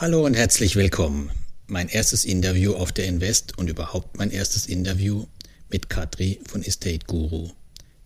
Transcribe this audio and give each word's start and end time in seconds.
Hallo 0.00 0.24
und 0.24 0.34
herzlich 0.34 0.76
willkommen. 0.76 1.32
Mein 1.66 1.88
erstes 1.88 2.24
Interview 2.24 2.74
auf 2.74 2.92
der 2.92 3.06
Invest 3.06 3.58
und 3.58 3.68
überhaupt 3.68 4.16
mein 4.16 4.30
erstes 4.30 4.66
Interview 4.66 5.26
mit 5.70 5.90
Katri 5.90 6.38
von 6.46 6.62
Estate 6.62 7.04
Guru, 7.04 7.50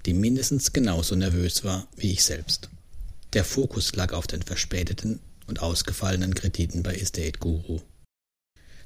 die 0.07 0.15
mindestens 0.15 0.73
genauso 0.73 1.17
nervös 1.17 1.65
war 1.65 1.87
wie 1.97 2.13
ich 2.13 2.25
selbst. 2.25 2.71
Der 3.35 3.45
Fokus 3.45 3.95
lag 3.95 4.15
auf 4.15 4.27
den 4.27 4.41
verspäteten 4.41 5.21
und 5.47 5.61
ausgefallenen 5.61 6.35
Krediten 6.35 6.83
bei 6.83 6.95
Estate 6.95 7.39
Guru. 7.39 7.83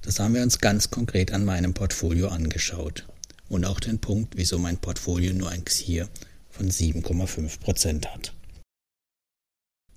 Das 0.03 0.19
haben 0.19 0.35
wir 0.35 0.43
uns 0.43 0.59
ganz 0.59 0.91
konkret 0.91 1.31
an 1.31 1.45
meinem 1.45 1.75
Portfolio 1.75 2.27
angeschaut 2.27 3.07
und 3.49 3.67
auch 3.67 3.79
den 3.79 4.01
Punkt, 4.01 4.37
wieso 4.37 4.59
mein 4.59 4.79
Portfolio 4.79 5.33
nur 5.33 5.51
ein 5.51 5.65
XIR 5.65 6.09
von 6.51 6.69
7,5 6.69 7.61
Prozent 7.61 8.13
hat. 8.13 8.33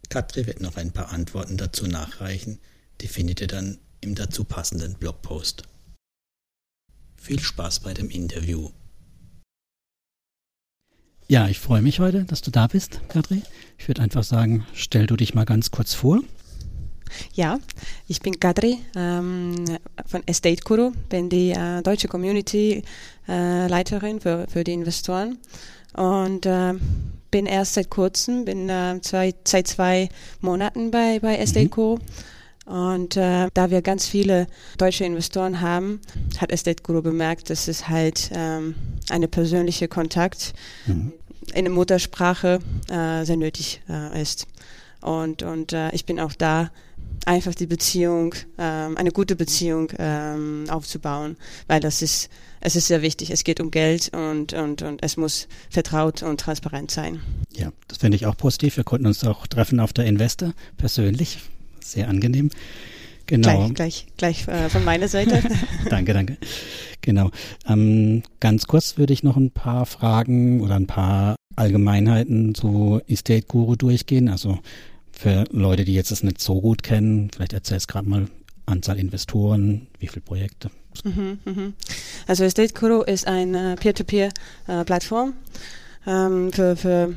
Katri 0.10 0.46
wird 0.46 0.62
noch 0.62 0.78
ein 0.78 0.92
paar 0.92 1.10
Antworten 1.10 1.58
dazu 1.58 1.88
nachreichen, 1.88 2.60
die 3.02 3.08
findet 3.08 3.42
ihr 3.42 3.48
dann 3.48 3.80
im 4.02 4.16
dazu 4.16 4.44
passenden 4.44 4.96
Blogpost. 4.96 5.64
Viel 7.18 7.40
Spaß 7.40 7.82
bei 7.82 7.94
dem 7.94 8.10
Interview. 8.10 8.70
Ja, 11.28 11.48
ich 11.48 11.60
freue 11.60 11.82
mich 11.82 12.00
heute, 12.00 12.24
dass 12.24 12.42
du 12.42 12.50
da 12.50 12.68
bist, 12.68 13.02
Katri. 13.08 13.44
Ich 13.78 13.88
würde 13.88 14.02
einfach 14.02 14.24
sagen, 14.24 14.66
stell 14.74 15.06
du 15.06 15.16
dich 15.16 15.36
mal 15.36 15.46
ganz 15.46 15.70
kurz 15.70 15.94
vor. 15.94 16.22
Ja, 17.34 17.60
ich 18.08 18.20
bin 18.22 18.40
Kadri 18.40 18.80
ähm, 18.96 19.66
von 20.06 20.24
Estate 20.28 20.64
Guru, 20.64 20.92
bin 21.10 21.30
die 21.30 21.52
äh, 21.52 21.82
deutsche 21.82 22.08
Community 22.08 22.84
äh, 23.28 23.68
Leiterin 23.68 24.20
für, 24.22 24.48
für 24.48 24.64
die 24.64 24.74
Investoren 24.74 25.38
und 25.94 26.46
äh, 26.46 26.74
bin 27.32 27.46
erst 27.46 27.76
seit 27.76 27.90
kurzem, 27.90 28.46
bin 28.46 28.70
äh, 28.70 29.00
zwei, 29.02 29.34
seit 29.46 29.68
zwei 29.68 30.10
Monaten 30.42 30.92
bei, 30.92 31.20
bei 31.20 31.38
Estate 31.38 31.66
mhm. 31.66 31.72
Guru. 31.72 32.00
Und 32.70 33.18
äh, 33.18 33.48
da 33.56 33.72
wir 33.72 33.82
ganz 33.82 34.06
viele 34.08 34.46
deutsche 34.78 35.04
Investoren 35.04 35.60
haben, 35.60 36.00
hat 36.38 36.52
Estate 36.52 36.84
Guru 36.84 37.02
bemerkt, 37.02 37.50
dass 37.50 37.68
es 37.68 37.90
halt 37.90 38.30
ähm, 38.32 38.76
eine 39.10 39.28
persönliche 39.28 39.88
Kontakt 39.88 40.54
mhm. 40.86 41.12
in 41.56 41.66
der 41.66 41.74
Muttersprache 41.74 42.60
äh, 42.88 43.26
sehr 43.26 43.38
nötig 43.38 43.82
äh, 43.90 44.22
ist. 44.22 44.46
Und, 45.02 45.42
und 45.42 45.74
äh, 45.74 45.90
ich 45.94 46.06
bin 46.06 46.20
auch 46.20 46.34
da, 46.34 46.70
einfach 47.26 47.56
die 47.56 47.66
Beziehung, 47.66 48.36
ähm, 48.60 48.98
eine 48.98 49.12
gute 49.12 49.36
Beziehung 49.36 49.92
ähm, 49.98 50.66
aufzubauen, 50.70 51.38
weil 51.66 51.80
das 51.80 52.04
ist, 52.04 52.30
es 52.62 52.76
ist 52.76 52.86
sehr 52.86 53.02
wichtig. 53.02 53.32
Es 53.32 53.44
geht 53.44 53.60
um 53.60 53.72
Geld 53.72 54.12
und, 54.14 54.54
und, 54.54 54.84
und 54.84 55.04
es 55.04 55.18
muss 55.18 55.48
vertraut 55.72 56.22
und 56.22 56.40
transparent 56.40 56.92
sein. 56.92 57.20
Ja, 57.52 57.72
das 57.88 57.98
finde 57.98 58.16
ich 58.16 58.28
auch 58.28 58.38
positiv. 58.38 58.78
Wir 58.78 58.84
konnten 58.84 59.08
uns 59.08 59.24
auch 59.24 59.48
treffen 59.48 59.80
auf 59.80 59.92
der 59.92 60.06
Investor 60.06 60.54
persönlich. 60.78 61.40
Sehr 61.92 62.08
angenehm. 62.08 62.50
Genau. 63.26 63.70
Gleich, 63.70 64.06
gleich, 64.18 64.46
gleich 64.46 64.48
äh, 64.48 64.70
von 64.70 64.84
meiner 64.84 65.08
Seite. 65.08 65.44
danke, 65.90 66.14
danke. 66.14 66.38
Genau. 67.02 67.30
Ähm, 67.68 68.24
ganz 68.40 68.66
kurz 68.66 68.98
würde 68.98 69.14
ich 69.14 69.22
noch 69.22 69.38
ein 69.38 69.52
paar 69.52 69.86
Fragen 69.86 70.62
oder 70.62 70.76
ein 70.76 70.88
paar 70.88 71.36
Allgemeinheiten 71.56 72.56
zu 72.56 73.02
Estate 73.08 73.44
Guru 73.48 73.76
durchgehen. 73.76 74.30
Also 74.30 74.60
für 75.12 75.44
Leute, 75.52 75.86
die 75.86 75.94
jetzt 75.94 76.10
das 76.10 76.24
nicht 76.24 76.42
so 76.42 76.60
gut 76.60 76.82
kennen, 76.82 77.30
vielleicht 77.32 77.54
erzählst 77.54 77.90
du 77.90 77.94
gerade 77.94 78.10
mal 78.10 78.28
Anzahl 78.66 78.98
Investoren, 78.98 79.88
wie 80.00 80.08
viele 80.08 80.22
Projekte. 80.22 80.72
Mhm, 81.04 81.40
mhm. 81.46 81.74
Also 82.28 82.44
Estate 82.44 82.74
Guru 82.74 83.04
ist 83.04 83.28
eine 83.28 83.76
Peer-to-Peer-Plattform 83.76 85.34
äh, 86.06 86.12
ähm, 86.12 86.52
für, 86.52 86.76
für 86.76 87.14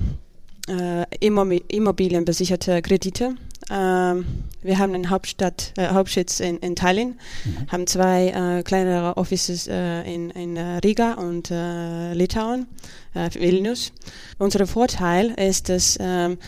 äh, 0.68 1.04
Immobilienbesicherte 1.20 2.82
Kredite. 2.82 3.34
Ähm, 3.70 4.26
wir 4.62 4.78
haben 4.78 4.94
einen 4.94 5.10
Hauptstadt, 5.10 5.72
äh, 5.76 5.88
Hauptsitz 5.88 6.40
in, 6.40 6.58
in 6.58 6.76
Tallinn, 6.76 7.18
mhm. 7.44 7.70
haben 7.70 7.86
zwei 7.86 8.28
äh, 8.28 8.62
kleinere 8.62 9.16
Offices 9.16 9.68
äh, 9.68 10.02
in, 10.02 10.30
in 10.30 10.56
äh, 10.56 10.78
Riga 10.78 11.14
und 11.14 11.50
äh, 11.50 12.12
Litauen, 12.14 12.66
äh, 13.14 13.30
Vilnius. 13.32 13.92
Unser 14.38 14.66
Vorteil 14.66 15.30
ist, 15.30 15.68
dass 15.68 15.98
ähm, 16.00 16.38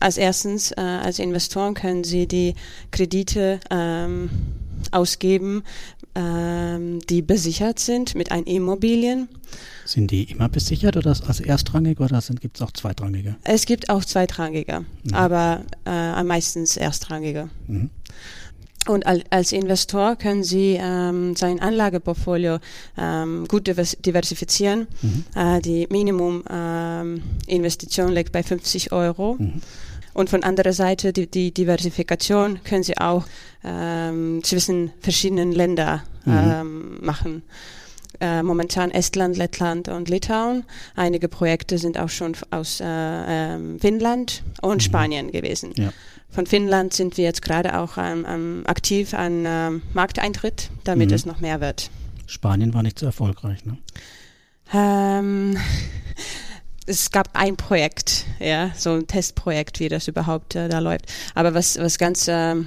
als 0.00 0.16
erstens 0.16 0.72
als 0.72 1.20
Investoren 1.20 1.74
können 1.74 2.02
Sie 2.02 2.26
die 2.26 2.56
Kredite 2.90 3.60
ähm, 3.70 4.28
ausgeben, 4.90 5.62
ähm, 6.14 7.00
die 7.08 7.22
besichert 7.22 7.78
sind 7.78 8.14
mit 8.14 8.30
ein 8.30 8.44
Immobilien. 8.44 9.28
Sind 9.84 10.10
die 10.10 10.24
immer 10.24 10.48
besichert 10.48 10.96
oder 10.96 11.10
als 11.10 11.40
erstrangig 11.40 12.00
oder 12.00 12.20
gibt 12.40 12.56
es 12.56 12.62
auch 12.62 12.72
zweitrangige? 12.72 13.36
Es 13.44 13.66
gibt 13.66 13.90
auch 13.90 14.04
zweitrangige, 14.04 14.84
mhm. 15.04 15.14
aber 15.14 15.62
äh, 15.84 15.90
am 15.90 16.26
meisten 16.26 16.64
erstrangige. 16.76 17.50
Mhm. 17.66 17.90
Und 18.86 19.06
als 19.06 19.52
Investor 19.52 20.16
können 20.16 20.44
Sie 20.44 20.78
ähm, 20.78 21.34
sein 21.36 21.58
Anlageportfolio 21.60 22.58
ähm, 22.98 23.46
gut 23.48 23.66
diversifizieren. 23.66 24.86
Mhm. 25.00 25.24
Äh, 25.34 25.62
die 25.62 25.86
Minimuminvestition 25.90 28.08
ähm, 28.08 28.14
liegt 28.14 28.32
bei 28.32 28.42
50 28.42 28.92
Euro. 28.92 29.36
Mhm. 29.38 29.62
Und 30.14 30.30
von 30.30 30.42
anderer 30.44 30.72
Seite 30.72 31.12
die, 31.12 31.26
die 31.26 31.52
Diversifikation 31.52 32.60
können 32.64 32.84
Sie 32.84 32.96
auch 32.98 33.26
ähm, 33.64 34.42
zwischen 34.42 34.92
verschiedenen 35.00 35.52
Ländern 35.52 36.02
mhm. 36.24 36.32
ähm, 36.32 36.98
machen. 37.04 37.42
Äh, 38.20 38.42
momentan 38.44 38.92
Estland, 38.92 39.36
Lettland 39.36 39.88
und 39.88 40.08
Litauen. 40.08 40.64
Einige 40.94 41.28
Projekte 41.28 41.78
sind 41.78 41.98
auch 41.98 42.08
schon 42.08 42.36
aus 42.50 42.80
äh, 42.80 42.84
äh, 43.56 43.78
Finnland 43.80 44.44
und 44.62 44.76
mhm. 44.76 44.80
Spanien 44.80 45.32
gewesen. 45.32 45.72
Ja. 45.76 45.92
Von 46.30 46.46
Finnland 46.46 46.94
sind 46.94 47.16
wir 47.16 47.24
jetzt 47.24 47.42
gerade 47.42 47.78
auch 47.78 47.98
ähm, 47.98 48.62
aktiv 48.66 49.14
an 49.14 49.44
ähm, 49.46 49.82
Markteintritt, 49.94 50.70
damit 50.84 51.10
mhm. 51.10 51.14
es 51.14 51.26
noch 51.26 51.40
mehr 51.40 51.60
wird. 51.60 51.90
Spanien 52.26 52.72
war 52.72 52.82
nicht 52.82 52.98
so 52.98 53.06
erfolgreich, 53.06 53.64
ne? 53.64 53.76
Ähm, 56.86 56.92
es 56.92 57.10
gab 57.10 57.30
ein 57.34 57.56
Projekt, 57.56 58.26
ja, 58.40 58.70
so 58.76 58.92
ein 58.92 59.06
Testprojekt, 59.06 59.80
wie 59.80 59.88
das 59.88 60.08
überhaupt 60.08 60.54
äh, 60.54 60.68
da 60.68 60.78
läuft. 60.78 61.06
Aber 61.34 61.54
was, 61.54 61.78
was 61.78 61.98
ganz 61.98 62.26
ähm, 62.28 62.66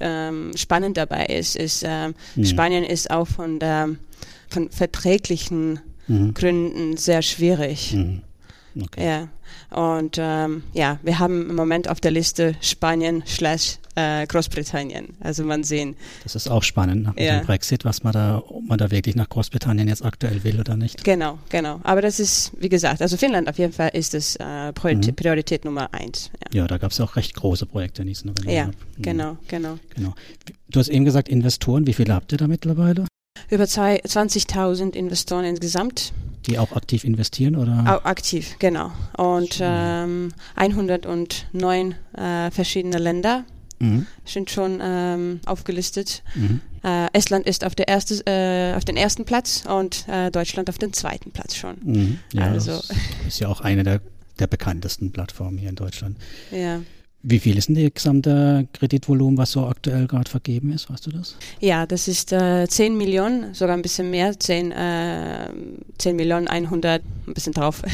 ähm, 0.00 0.52
spannend 0.56 0.96
dabei 0.96 1.26
ist, 1.26 1.56
ist, 1.56 1.82
äh, 1.82 2.08
mhm. 2.08 2.44
Spanien 2.44 2.84
ist 2.84 3.10
auch 3.10 3.26
von 3.26 3.58
der, 3.58 3.90
von 4.48 4.70
verträglichen 4.70 5.80
mhm. 6.08 6.34
Gründen 6.34 6.96
sehr 6.96 7.22
schwierig. 7.22 7.94
Mhm. 7.94 8.22
Okay. 8.80 9.06
Ja. 9.06 9.28
Und 9.70 10.16
ähm, 10.18 10.62
ja, 10.72 10.98
wir 11.02 11.18
haben 11.18 11.50
im 11.50 11.56
Moment 11.56 11.88
auf 11.88 12.00
der 12.00 12.10
Liste 12.10 12.54
Spanien 12.60 13.22
slash 13.26 13.78
äh, 13.94 14.26
Großbritannien. 14.26 15.08
Also 15.20 15.44
man 15.44 15.64
sehen. 15.64 15.96
Das 16.22 16.34
ist 16.34 16.48
auch 16.48 16.62
spannend 16.62 17.02
nach 17.04 17.16
ja. 17.16 17.38
dem 17.38 17.46
Brexit, 17.46 17.84
was 17.84 18.02
man 18.02 18.12
da, 18.12 18.42
ob 18.46 18.64
man 18.66 18.78
da 18.78 18.90
wirklich 18.90 19.16
nach 19.16 19.28
Großbritannien 19.28 19.88
jetzt 19.88 20.04
aktuell 20.04 20.44
will 20.44 20.60
oder 20.60 20.76
nicht. 20.76 21.04
Genau, 21.04 21.38
genau. 21.48 21.80
Aber 21.82 22.02
das 22.02 22.20
ist, 22.20 22.52
wie 22.58 22.68
gesagt, 22.68 23.02
also 23.02 23.16
Finnland 23.16 23.48
auf 23.48 23.58
jeden 23.58 23.72
Fall 23.72 23.90
ist 23.92 24.14
es 24.14 24.36
äh, 24.36 24.72
Priorität, 24.72 25.12
mhm. 25.12 25.16
Priorität 25.16 25.64
Nummer 25.64 25.92
eins. 25.92 26.30
Ja, 26.52 26.62
ja 26.62 26.66
da 26.66 26.78
gab 26.78 26.92
es 26.92 27.00
auch 27.00 27.16
recht 27.16 27.34
große 27.34 27.66
Projekte 27.66 28.02
in 28.02 28.08
diesem 28.08 28.32
Ja, 28.46 28.66
mhm. 28.66 28.72
genau, 28.98 29.36
genau. 29.48 29.78
Genau. 29.94 30.14
Du 30.70 30.80
hast 30.80 30.88
eben 30.88 31.04
gesagt 31.04 31.28
Investoren. 31.28 31.86
Wie 31.86 31.92
viele 31.92 32.14
habt 32.14 32.32
ihr 32.32 32.38
da 32.38 32.46
mittlerweile? 32.46 33.06
Über 33.50 33.64
20.000 33.64 34.94
Investoren 34.94 35.44
insgesamt. 35.44 36.12
Die 36.46 36.58
auch 36.58 36.72
aktiv 36.72 37.04
investieren 37.04 37.54
oder? 37.54 37.84
Auch 37.86 38.04
aktiv, 38.04 38.56
genau. 38.58 38.90
Und 39.16 39.58
ähm, 39.60 40.32
109 40.56 41.94
äh, 42.16 42.50
verschiedene 42.50 42.98
Länder 42.98 43.44
mhm. 43.82 44.06
sind 44.24 44.50
schon 44.50 44.80
ähm, 44.82 45.40
aufgelistet. 45.46 46.22
Mhm. 46.34 46.60
Äh, 46.84 47.08
Estland 47.12 47.46
ist 47.46 47.64
auf, 47.64 47.74
der 47.74 47.88
erste, 47.88 48.14
äh, 48.26 48.74
auf 48.76 48.84
den 48.84 48.96
ersten 48.96 49.24
Platz 49.24 49.64
und 49.66 50.06
äh, 50.08 50.30
Deutschland 50.30 50.68
auf 50.68 50.78
den 50.78 50.92
zweiten 50.92 51.30
Platz 51.30 51.54
schon. 51.54 51.76
Mhm. 51.82 52.18
Ja, 52.32 52.44
also. 52.44 52.80
ist 53.26 53.40
ja 53.40 53.48
auch 53.48 53.60
eine 53.60 53.82
der, 53.82 54.00
der 54.38 54.46
bekanntesten 54.46 55.12
Plattformen 55.12 55.58
hier 55.58 55.68
in 55.68 55.76
Deutschland. 55.76 56.16
Ja. 56.50 56.80
Wie 57.24 57.38
viel 57.38 57.56
ist 57.56 57.68
denn 57.68 57.76
die 57.76 57.92
gesamte 57.92 58.66
Kreditvolumen, 58.72 59.38
was 59.38 59.52
so 59.52 59.66
aktuell 59.66 60.08
gerade 60.08 60.28
vergeben 60.28 60.72
ist? 60.72 60.90
Weißt 60.90 61.06
du 61.06 61.10
das? 61.10 61.36
Ja, 61.60 61.86
das 61.86 62.08
ist 62.08 62.32
äh, 62.32 62.66
10 62.66 62.96
Millionen, 62.96 63.54
sogar 63.54 63.76
ein 63.76 63.82
bisschen 63.82 64.10
mehr, 64.10 64.38
10, 64.38 64.72
äh, 64.72 65.48
10 65.98 66.16
Millionen 66.16 66.48
100, 66.48 67.00
ein 67.28 67.34
bisschen 67.34 67.52
drauf. 67.52 67.82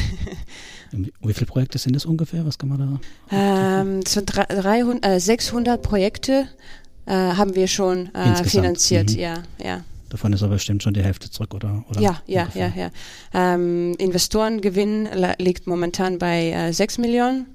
Wie 0.91 1.33
viele 1.33 1.45
Projekte 1.45 1.77
sind 1.77 1.95
das 1.95 2.05
ungefähr? 2.05 2.45
Was 2.45 2.57
kann 2.57 2.69
man 2.69 2.99
da? 3.29 3.81
Ähm, 3.81 4.01
so 4.07 4.21
300, 4.25 5.05
äh, 5.05 5.19
600 5.19 5.81
Projekte 5.81 6.47
äh, 7.05 7.11
haben 7.11 7.55
wir 7.55 7.67
schon 7.67 8.13
äh, 8.13 8.43
finanziert, 8.43 9.11
mhm. 9.11 9.19
ja, 9.19 9.43
ja. 9.63 9.83
Davon 10.09 10.33
ist 10.33 10.41
aber 10.41 10.53
bestimmt 10.55 10.81
schon 10.81 10.95
die 10.95 11.03
Hälfte 11.03 11.29
zurück, 11.29 11.53
oder? 11.53 11.83
oder 11.87 12.01
ja, 12.01 12.21
ja, 12.25 12.41
ungefähr? 12.43 12.73
ja, 12.75 12.89
ja. 13.33 13.53
Ähm, 13.53 13.93
Investorengewinn 13.99 15.07
liegt 15.37 15.67
momentan 15.67 16.17
bei 16.17 16.51
äh, 16.51 16.73
6 16.73 16.97
Millionen 16.97 17.45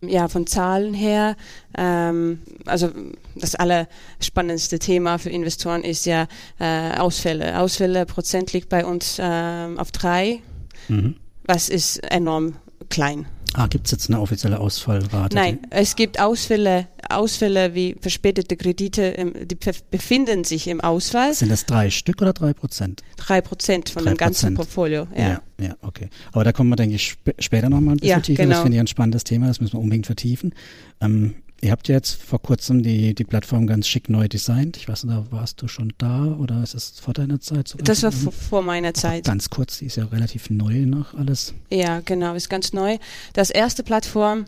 ja, 0.00 0.28
von 0.28 0.46
Zahlen 0.46 0.94
her, 0.94 1.36
ähm, 1.76 2.40
also 2.66 2.90
das 3.34 3.54
allerspannendste 3.54 4.78
Thema 4.78 5.18
für 5.18 5.30
Investoren 5.30 5.82
ist 5.82 6.06
ja 6.06 6.28
äh, 6.60 6.96
Ausfälle. 6.98 7.58
Ausfälle 7.58 8.06
Prozent 8.06 8.52
liegt 8.52 8.68
bei 8.68 8.84
uns 8.84 9.18
äh, 9.18 9.68
auf 9.76 9.90
drei, 9.90 10.40
mhm. 10.88 11.16
Was 11.48 11.68
ist 11.68 11.98
enorm 12.10 12.54
klein. 12.88 13.26
Ah, 13.54 13.66
gibt 13.66 13.86
es 13.86 13.92
jetzt 13.92 14.08
eine 14.08 14.20
offizielle 14.20 14.60
Ausfallrate? 14.60 15.34
Nein, 15.34 15.58
es 15.70 15.96
gibt 15.96 16.20
Ausfälle 16.20 16.86
Ausfälle 17.08 17.74
wie 17.74 17.96
verspätete 18.00 18.56
Kredite, 18.56 19.32
die 19.46 19.56
befinden 19.90 20.44
sich 20.44 20.68
im 20.68 20.80
Ausweis. 20.80 21.38
Sind 21.38 21.50
das 21.50 21.64
drei 21.64 21.90
Stück 21.90 22.20
oder 22.20 22.32
drei 22.32 22.52
Prozent? 22.52 23.02
Drei 23.16 23.40
Prozent 23.40 23.88
von 23.88 24.02
3%. 24.02 24.06
dem 24.06 24.16
ganzen 24.16 24.54
Portfolio. 24.54 25.06
Ja. 25.16 25.28
ja, 25.28 25.40
ja, 25.60 25.76
okay. 25.82 26.10
Aber 26.32 26.44
da 26.44 26.52
kommen 26.52 26.70
wir, 26.70 26.76
denke 26.76 26.96
ich, 26.96 27.16
sp 27.16 27.32
später 27.38 27.70
nochmal 27.70 27.94
ein 27.94 27.98
bisschen 27.98 28.18
ja, 28.18 28.20
tiefer. 28.20 28.42
Genau. 28.42 28.54
Das 28.56 28.62
finde 28.62 28.76
ich 28.76 28.80
ein 28.80 28.86
spannendes 28.86 29.24
Thema, 29.24 29.46
das 29.46 29.60
müssen 29.60 29.74
wir 29.74 29.80
unbedingt 29.80 30.06
vertiefen. 30.06 30.54
Ähm, 31.00 31.34
Ihr 31.60 31.72
habt 31.72 31.88
ja 31.88 31.96
jetzt 31.96 32.22
vor 32.22 32.40
kurzem 32.40 32.82
die, 32.82 33.14
die 33.14 33.24
Plattform 33.24 33.66
ganz 33.66 33.88
schick 33.88 34.08
neu 34.08 34.28
designt. 34.28 34.76
Ich 34.76 34.88
weiß 34.88 35.04
nicht, 35.04 35.16
da 35.16 35.26
warst 35.32 35.60
du 35.60 35.66
schon 35.66 35.92
da 35.98 36.36
oder 36.38 36.62
ist 36.62 36.74
es 36.74 37.00
vor 37.00 37.14
deiner 37.14 37.40
Zeit? 37.40 37.66
Sogar 37.66 37.84
das 37.84 38.02
war 38.04 38.12
vor 38.12 38.62
meiner 38.62 38.94
Zeit. 38.94 39.24
Ganz 39.24 39.50
kurz, 39.50 39.78
die 39.78 39.86
ist 39.86 39.96
ja 39.96 40.04
relativ 40.04 40.50
neu 40.50 40.86
noch 40.86 41.14
alles. 41.14 41.54
Ja, 41.70 42.00
genau, 42.00 42.34
ist 42.34 42.48
ganz 42.48 42.72
neu. 42.72 42.98
Das 43.32 43.50
erste 43.50 43.82
Plattform 43.82 44.44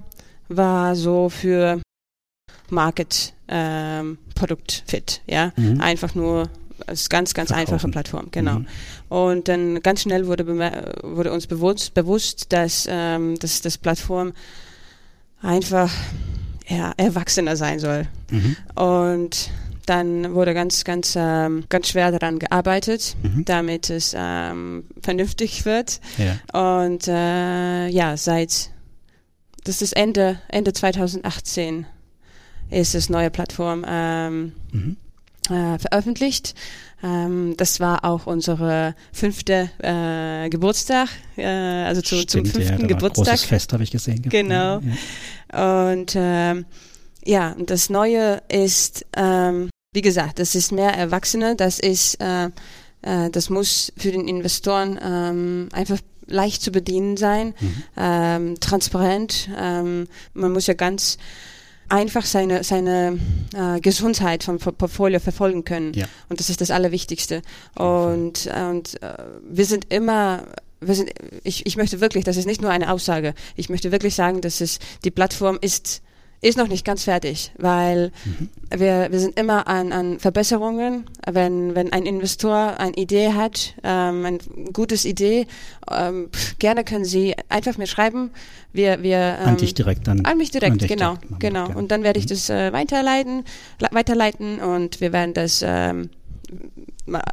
war 0.49 0.95
so 0.95 1.29
für 1.31 1.81
Market 2.69 3.35
ähm, 3.49 4.19
Produkt 4.37 4.85
Fit, 4.87 5.21
ja, 5.27 5.53
mhm. 5.57 5.81
einfach 5.81 6.15
nur 6.15 6.49
als 6.87 7.09
ganz, 7.09 7.35
ganz 7.35 7.49
Verkaufen. 7.49 7.75
einfache 7.75 7.91
Plattform, 7.91 8.29
genau. 8.31 8.61
Mhm. 8.61 8.67
Und 9.09 9.49
dann 9.49 9.83
ganz 9.83 10.03
schnell 10.03 10.27
wurde, 10.27 10.47
wurde 11.03 11.33
uns 11.33 11.47
bewusst, 11.47 11.95
bewusst 11.95 12.53
dass, 12.53 12.87
ähm, 12.89 13.37
dass 13.39 13.61
das 13.61 13.79
Plattform 13.79 14.33
einfach 15.43 15.91
ja, 16.71 16.93
erwachsener 16.97 17.57
sein 17.57 17.79
soll. 17.79 18.07
Mhm. 18.31 18.57
Und 18.75 19.51
dann 19.87 20.35
wurde 20.35 20.55
ganz, 20.55 20.85
ganz, 20.85 21.15
ähm, 21.17 21.65
ganz 21.69 21.89
schwer 21.89 22.13
daran 22.13 22.39
gearbeitet, 22.39 23.17
mhm. 23.23 23.45
damit 23.45 23.91
es 23.91 24.15
ähm, 24.17 24.85
vernünftig 25.03 25.65
wird. 25.65 26.01
Ja. 26.17 26.87
Und 26.87 27.09
äh, 27.09 27.89
ja, 27.89 28.17
seit 28.17 28.71
das 29.65 29.83
ist 29.83 29.93
Ende 29.93 30.41
Ende 30.49 30.73
2018 30.73 31.87
ist 32.71 32.95
das 32.95 33.11
neue 33.11 33.31
Plattform 33.31 33.85
ähm, 33.87 34.53
mhm. 34.73 34.97
äh, 35.49 35.79
veröffentlicht. 35.79 36.55
Ähm, 37.03 37.55
das 37.57 37.81
war 37.81 38.05
auch 38.05 38.27
unsere 38.27 38.95
fünfte 39.13 39.71
äh, 39.79 40.49
Geburtstag, 40.51 41.09
äh, 41.37 41.47
also 41.47 42.01
zu, 42.01 42.17
Stimmt, 42.17 42.31
zum 42.31 42.45
fünften 42.47 42.83
ja, 42.83 42.87
Geburtstag. 42.87 43.27
Großes 43.27 43.45
Fest 43.45 43.73
habe 43.73 43.83
ich 43.83 43.91
gesehen. 43.91 44.23
Genau. 44.23 44.79
Ja. 44.79 44.83
Und 45.53 46.13
ähm, 46.15 46.67
ja, 47.25 47.55
das 47.59 47.91
Neue 47.91 48.43
ist, 48.49 49.07
ähm, 49.17 49.71
wie 49.93 50.03
gesagt, 50.03 50.39
das 50.39 50.55
ist 50.55 50.73
mehr 50.73 50.93
Erwachsene, 50.95 51.57
das 51.57 51.79
ist, 51.79 52.21
äh, 52.21 52.47
äh, 53.03 53.31
das 53.31 53.51
muss 53.51 53.93
für 53.97 54.13
den 54.13 54.29
Investoren 54.29 54.99
ähm, 55.03 55.69
einfach 55.73 55.99
leicht 56.27 56.63
zu 56.63 56.71
bedienen 56.71 57.17
sein, 57.17 57.55
mhm. 57.61 57.83
ähm, 57.97 58.61
transparent. 58.61 59.51
Ähm, 59.59 60.07
man 60.33 60.53
muss 60.53 60.67
ja 60.67 60.75
ganz 60.75 61.19
einfach 61.89 62.25
seine, 62.25 62.63
seine 62.63 63.19
äh, 63.53 63.81
Gesundheit 63.81 64.45
vom 64.45 64.59
Portfolio 64.59 65.19
verfolgen 65.19 65.65
können. 65.65 65.93
Ja. 65.95 66.07
Und 66.29 66.41
das 66.41 66.49
ist 66.49 66.61
das 66.61 66.71
Allerwichtigste. 66.71 67.43
Und, 67.75 68.47
und 68.47 69.03
äh, 69.03 69.15
wir 69.43 69.65
sind 69.67 69.93
immer 69.93 70.45
sind, 70.81 71.11
ich, 71.45 71.67
ich 71.67 71.77
möchte 71.77 72.01
wirklich, 72.01 72.25
das 72.25 72.37
ist 72.37 72.47
nicht 72.47 72.63
nur 72.63 72.71
eine 72.71 72.91
Aussage, 72.93 73.35
ich 73.57 73.69
möchte 73.69 73.93
wirklich 73.93 74.15
sagen, 74.15 74.41
dass 74.41 74.61
es, 74.61 74.79
die 75.05 75.11
Plattform 75.11 75.59
ist 75.61 76.03
ist 76.43 76.57
noch 76.57 76.69
nicht 76.69 76.85
ganz 76.85 77.05
fertig, 77.05 77.53
weil 77.59 78.13
mhm. 78.25 78.49
wir, 78.75 79.09
wir 79.11 79.21
sind 79.21 79.39
immer 79.39 79.69
an, 79.69 79.93
an 79.93 80.19
Verbesserungen. 80.19 81.05
Wenn, 81.31 81.75
wenn 81.75 81.93
ein 81.93 82.07
Investor 82.07 82.79
eine 82.79 82.95
Idee 82.97 83.35
hat, 83.35 83.75
ähm, 83.83 84.25
ein 84.25 84.39
gutes 84.73 85.05
Idee, 85.05 85.47
ähm, 85.91 86.31
gerne 86.59 86.85
können 86.85 87.05
Sie 87.05 87.35
einfach 87.51 87.77
mir 87.77 87.87
schreiben. 87.87 88.31
Wir, 88.73 89.03
wir, 89.03 89.39
ähm, 89.41 89.49
an 89.49 89.57
dich 89.59 89.75
direkt 89.75 90.09
dann. 90.09 90.25
An 90.25 90.39
mich 90.39 90.51
direkt, 90.51 90.83
an 90.83 90.89
genau, 90.89 91.17
direkt. 91.17 91.41
genau. 91.41 91.79
Und 91.79 91.91
dann 91.91 92.03
werde 92.05 92.19
ich 92.19 92.25
mhm. 92.25 92.31
das 92.31 92.49
äh, 92.49 92.73
weiterleiten, 92.73 93.45
weiterleiten 93.91 94.61
und 94.61 95.01
wir 95.03 95.13
werden 95.13 95.35
das 95.35 95.63
ähm, 95.67 96.09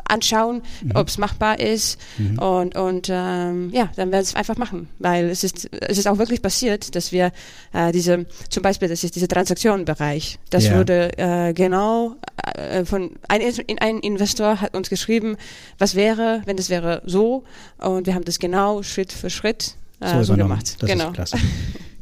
anschauen, 0.05 0.61
mhm. 0.81 0.91
ob 0.95 1.07
es 1.07 1.17
machbar 1.17 1.59
ist 1.59 1.99
mhm. 2.17 2.39
und 2.39 2.75
und 2.75 3.09
ähm, 3.11 3.69
ja, 3.71 3.89
dann 3.95 4.11
werden 4.11 4.11
wir 4.11 4.19
es 4.19 4.35
einfach 4.35 4.57
machen, 4.57 4.87
weil 4.99 5.29
es 5.29 5.43
ist 5.43 5.69
es 5.71 5.97
ist 5.97 6.07
auch 6.07 6.17
wirklich 6.17 6.41
passiert, 6.41 6.95
dass 6.95 7.11
wir 7.11 7.31
äh, 7.73 7.91
diese 7.91 8.25
zum 8.49 8.63
Beispiel 8.63 8.87
das 8.87 9.03
ist 9.03 9.15
dieser 9.15 9.27
Transaktionenbereich, 9.27 10.39
das 10.49 10.65
ja. 10.65 10.77
wurde 10.77 11.17
äh, 11.17 11.53
genau 11.53 12.15
äh, 12.55 12.85
von 12.85 13.11
ein, 13.27 13.41
ein 13.79 13.99
Investor 13.99 14.61
hat 14.61 14.75
uns 14.75 14.89
geschrieben, 14.89 15.37
was 15.77 15.95
wäre, 15.95 16.41
wenn 16.45 16.57
das 16.57 16.69
wäre 16.69 17.01
so 17.05 17.43
und 17.77 18.07
wir 18.07 18.15
haben 18.15 18.25
das 18.25 18.39
genau 18.39 18.83
Schritt 18.83 19.11
für 19.11 19.29
Schritt 19.29 19.75
äh, 19.99 20.17
so, 20.17 20.23
so 20.23 20.35
gemacht. 20.35 20.77
Das 20.79 20.89
genau. 20.89 21.13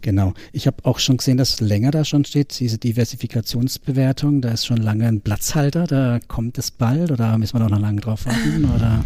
Genau. 0.05 0.35
Ich 0.51 0.67
habe 0.67 0.77
auch 0.83 0.99
schon 0.99 1.17
gesehen, 1.17 1.37
dass 1.37 1.61
länger 1.61 1.89
da 1.89 2.05
schon 2.05 2.25
steht, 2.25 2.59
diese 2.59 2.77
Diversifikationsbewertung. 2.77 4.39
Da 4.41 4.49
ist 4.49 4.67
schon 4.67 4.77
lange 4.77 5.07
ein 5.07 5.21
Platzhalter. 5.21 5.87
Da 5.87 6.19
kommt 6.27 6.59
es 6.59 6.69
bald 6.69 7.09
oder 7.09 7.35
müssen 7.39 7.57
wir 7.57 7.67
noch 7.67 7.79
lange 7.79 8.01
drauf 8.01 8.27
warten? 8.27 8.65
Oder 8.75 9.03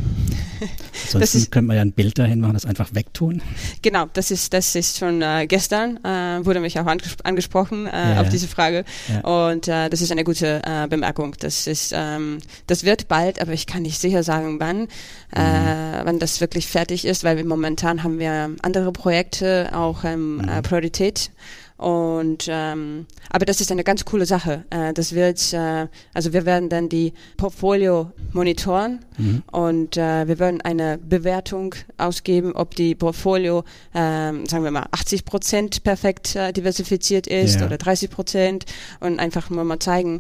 ansonsten 1.14 1.52
könnte 1.52 1.68
man 1.68 1.76
ja 1.76 1.82
ein 1.82 1.92
Bild 1.92 2.18
dahin 2.18 2.40
machen, 2.40 2.54
das 2.54 2.66
einfach 2.66 2.94
wegtun. 2.94 3.42
Genau, 3.82 4.08
das 4.14 4.32
ist, 4.32 4.54
das 4.54 4.76
ist 4.76 4.98
schon 4.98 5.22
äh, 5.22 5.48
gestern, 5.48 5.98
äh, 6.04 6.46
wurde 6.46 6.60
mich 6.60 6.80
auch 6.80 6.86
anges 6.86 7.18
angesprochen 7.24 7.88
äh, 7.88 8.16
ja, 8.16 8.22
auf 8.22 8.30
diese 8.30 8.48
Frage. 8.48 8.86
Ja. 9.08 9.22
Und 9.22 9.68
äh, 9.68 9.90
das 9.90 10.02
ist 10.02 10.12
eine 10.12 10.24
gute 10.24 10.62
äh, 10.66 10.88
Bemerkung. 10.88 11.36
Das 11.40 11.68
ist, 11.68 11.94
ähm, 11.96 12.40
das 12.68 12.84
wird 12.84 13.08
bald, 13.08 13.42
aber 13.42 13.54
ich 13.54 13.68
kann 13.68 13.84
nicht 13.84 14.00
sicher 14.00 14.24
sagen, 14.24 14.60
wann, 14.60 14.88
äh, 15.36 15.42
mhm. 15.42 16.06
wann 16.06 16.20
das 16.20 16.42
wirklich 16.42 16.68
fertig 16.68 17.06
ist, 17.06 17.24
weil 17.24 17.38
wir 17.38 17.46
momentan 17.46 18.04
haben 18.04 18.20
wir 18.20 18.52
andere 18.62 18.92
Projekte, 18.92 19.70
auch 19.74 20.04
ähm, 20.04 20.38
mhm. 20.38 20.62
Priorität. 20.64 21.32
Und 21.80 22.48
ähm, 22.50 23.06
aber 23.30 23.46
das 23.46 23.62
ist 23.62 23.72
eine 23.72 23.86
ganz 23.86 24.04
coole 24.04 24.26
Sache. 24.26 24.66
Äh, 24.70 24.94
das 24.94 25.16
wird, 25.16 25.54
äh, 25.54 25.88
also 26.14 26.34
wir 26.34 26.46
werden 26.46 26.68
dann 26.68 26.90
die 26.90 27.14
Portfolio 27.38 28.12
monitoren 28.34 29.00
mhm. 29.18 29.44
und 29.50 29.96
äh, 29.96 30.28
wir 30.28 30.40
werden 30.40 30.60
eine 30.60 30.98
Bewertung 30.98 31.76
ausgeben, 31.98 32.52
ob 32.52 32.76
die 32.76 32.96
Portfolio, 32.96 33.64
ähm, 33.96 34.46
sagen 34.46 34.66
wir 34.66 34.72
mal, 34.72 34.88
80 34.92 35.24
Prozent 35.24 35.84
perfekt 35.86 36.36
äh, 36.36 36.52
diversifiziert 36.52 37.28
ist 37.28 37.62
ja. 37.62 37.66
oder 37.66 37.78
30 37.78 38.10
Prozent 38.10 38.66
und 39.00 39.18
einfach 39.18 39.50
nur 39.50 39.64
mal 39.64 39.80
zeigen, 39.80 40.20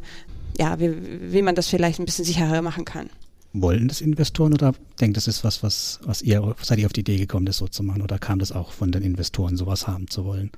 ja, 0.57 0.79
wie, 0.79 0.93
wie 1.33 1.41
man 1.41 1.55
das 1.55 1.67
vielleicht 1.67 1.99
ein 1.99 2.05
bisschen 2.05 2.23
sicherer 2.23 2.61
machen 2.61 2.85
kann 2.85 3.09
wollen 3.53 3.87
das 3.87 4.01
Investoren 4.01 4.53
oder 4.53 4.73
denkt 5.01 5.17
das 5.17 5.27
ist 5.27 5.43
was, 5.43 5.63
was, 5.63 5.99
was 6.03 6.21
ihr, 6.21 6.55
seid 6.61 6.79
ihr 6.79 6.85
auf 6.85 6.93
die 6.93 7.01
Idee 7.01 7.17
gekommen, 7.17 7.45
das 7.45 7.57
so 7.57 7.67
zu 7.67 7.83
machen 7.83 8.01
oder 8.01 8.19
kam 8.19 8.39
das 8.39 8.51
auch 8.51 8.71
von 8.71 8.91
den 8.91 9.01
Investoren, 9.01 9.57
sowas 9.57 9.87
haben 9.87 10.07
zu 10.09 10.25
wollen? 10.25 10.51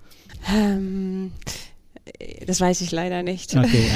Ähm, 0.53 1.31
das 2.45 2.59
weiß 2.59 2.81
ich 2.81 2.91
leider 2.91 3.23
nicht. 3.23 3.55
Okay, 3.55 3.89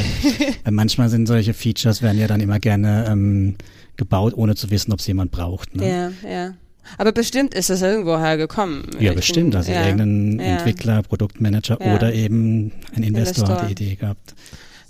also, 0.64 0.72
manchmal 0.72 1.10
sind 1.10 1.28
solche 1.28 1.54
Features, 1.54 2.02
werden 2.02 2.20
ja 2.20 2.28
dann 2.28 2.40
immer 2.40 2.60
gerne 2.60 3.08
ähm, 3.10 3.56
gebaut, 3.98 4.34
ohne 4.36 4.56
zu 4.56 4.70
wissen, 4.70 4.94
ob 4.94 5.00
es 5.00 5.08
jemand 5.08 5.32
braucht. 5.32 5.76
Ne? 5.76 5.90
Ja, 6.24 6.30
ja. 6.30 6.54
Aber 6.98 7.12
bestimmt 7.12 7.54
ist 7.56 7.70
das 7.70 7.82
irgendwoher 7.82 8.38
gekommen. 8.38 8.88
Ja, 9.00 9.14
bestimmt. 9.14 9.52
Bin, 9.52 9.58
also 9.58 9.72
ja, 9.72 9.88
irgendein 9.88 10.40
ja. 10.40 10.58
Entwickler, 10.58 11.02
Produktmanager 11.02 11.80
ja. 11.84 11.96
oder 11.96 12.14
eben 12.14 12.72
ein 12.96 13.04
Investor, 13.04 13.44
Investor, 13.44 13.50
hat 13.50 13.68
die 13.68 13.72
Idee 13.72 13.96
gehabt. 13.96 14.36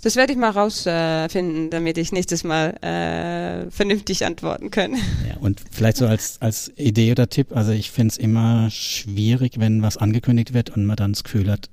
Das 0.06 0.14
werde 0.14 0.32
ich 0.32 0.38
mal 0.38 0.50
rausfinden, 0.50 1.66
äh, 1.66 1.70
damit 1.70 1.98
ich 1.98 2.12
nächstes 2.12 2.44
Mal 2.44 2.76
äh, 2.80 3.68
vernünftig 3.72 4.24
antworten 4.24 4.70
kann. 4.70 4.94
Ja, 5.28 5.36
und 5.40 5.60
vielleicht 5.72 5.96
so 5.96 6.06
als, 6.06 6.40
als 6.40 6.70
Idee 6.76 7.10
oder 7.10 7.28
Tipp, 7.28 7.48
also 7.56 7.72
ich 7.72 7.90
finde 7.90 8.12
es 8.12 8.16
immer 8.16 8.70
schwierig, 8.70 9.58
wenn 9.58 9.82
was 9.82 9.96
angekündigt 9.96 10.54
wird 10.54 10.70
und 10.70 10.86
man 10.86 10.94
dann 10.94 11.12
das 11.12 11.24
Gefühl 11.24 11.50
hat, 11.50 11.70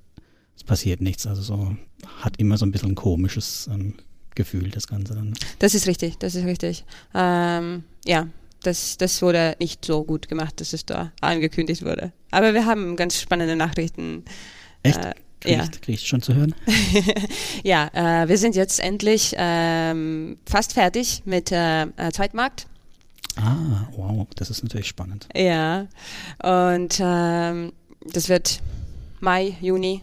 es 0.56 0.64
passiert 0.64 1.00
nichts. 1.00 1.28
Also 1.28 1.44
so 1.44 1.78
hat 2.24 2.40
immer 2.40 2.58
so 2.58 2.66
ein 2.66 2.72
bisschen 2.72 2.94
ein 2.94 2.96
komisches 2.96 3.70
ähm, 3.72 3.98
Gefühl, 4.34 4.72
das 4.72 4.88
Ganze 4.88 5.14
dann. 5.14 5.36
Das 5.60 5.76
ist 5.76 5.86
richtig, 5.86 6.18
das 6.18 6.34
ist 6.34 6.46
richtig. 6.46 6.86
Ähm, 7.14 7.84
ja, 8.04 8.30
das, 8.64 8.98
das 8.98 9.22
wurde 9.22 9.56
nicht 9.60 9.86
so 9.86 10.04
gut 10.04 10.28
gemacht, 10.28 10.60
dass 10.60 10.74
es 10.74 10.88
da 10.88 11.12
angekündigt 11.22 11.86
wurde. 11.86 12.14
Aber 12.32 12.56
wir 12.56 12.66
haben 12.66 12.96
ganz 12.96 13.22
spannende 13.22 13.56
Nachrichten. 13.56 14.26
Echt? 14.82 15.06
Äh, 15.06 15.14
Krieg 15.44 15.58
ja. 15.58 15.68
krieg 15.68 15.96
ich 15.96 16.08
schon 16.08 16.22
zu 16.22 16.34
hören? 16.34 16.56
ja, 17.64 17.90
äh, 17.94 18.28
wir 18.28 18.38
sind 18.38 18.56
jetzt 18.56 18.80
endlich 18.80 19.36
ähm, 19.38 20.38
fast 20.46 20.74
fertig 20.74 21.22
mit 21.26 21.52
äh, 21.52 21.84
äh, 21.84 22.12
Zweitmarkt. 22.12 22.68
Ah, 23.36 23.88
wow, 23.96 24.28
das 24.36 24.50
ist 24.50 24.64
natürlich 24.64 24.88
spannend. 24.88 25.28
Ja, 25.36 25.88
und 26.42 27.00
ähm, 27.00 27.74
das 28.12 28.30
wird 28.30 28.62
Mai, 29.20 29.58
Juni 29.62 30.02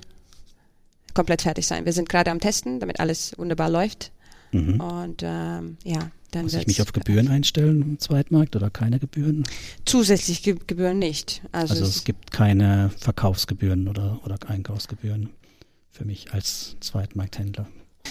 komplett 1.14 1.42
fertig 1.42 1.66
sein. 1.66 1.84
Wir 1.84 1.92
sind 1.92 2.08
gerade 2.08 2.30
am 2.30 2.40
Testen, 2.40 2.80
damit 2.80 3.00
alles 3.00 3.32
wunderbar 3.36 3.70
läuft. 3.70 4.12
Mhm. 4.52 4.80
Und 4.80 5.22
ähm, 5.22 5.76
ja, 5.84 6.10
dann 6.30 6.44
Muss 6.44 6.54
ich 6.54 6.66
mich 6.66 6.82
auf 6.82 6.92
Gebühren 6.92 7.28
einstellen 7.28 7.82
im 7.82 7.98
Zweitmarkt 7.98 8.54
oder 8.54 8.70
keine 8.70 8.98
Gebühren? 8.98 9.44
Zusätzlich 9.84 10.42
Ge 10.42 10.56
Gebühren 10.66 10.98
nicht. 10.98 11.42
Also, 11.52 11.74
also 11.74 11.84
es, 11.84 11.96
es 11.96 12.04
gibt 12.04 12.30
keine 12.30 12.90
Verkaufsgebühren 12.98 13.88
oder, 13.88 14.20
oder 14.24 14.38
Einkaufsgebühren 14.46 15.30
für 15.90 16.04
mich 16.04 16.32
als 16.32 16.76
Zweitmarkthändler. 16.80 17.66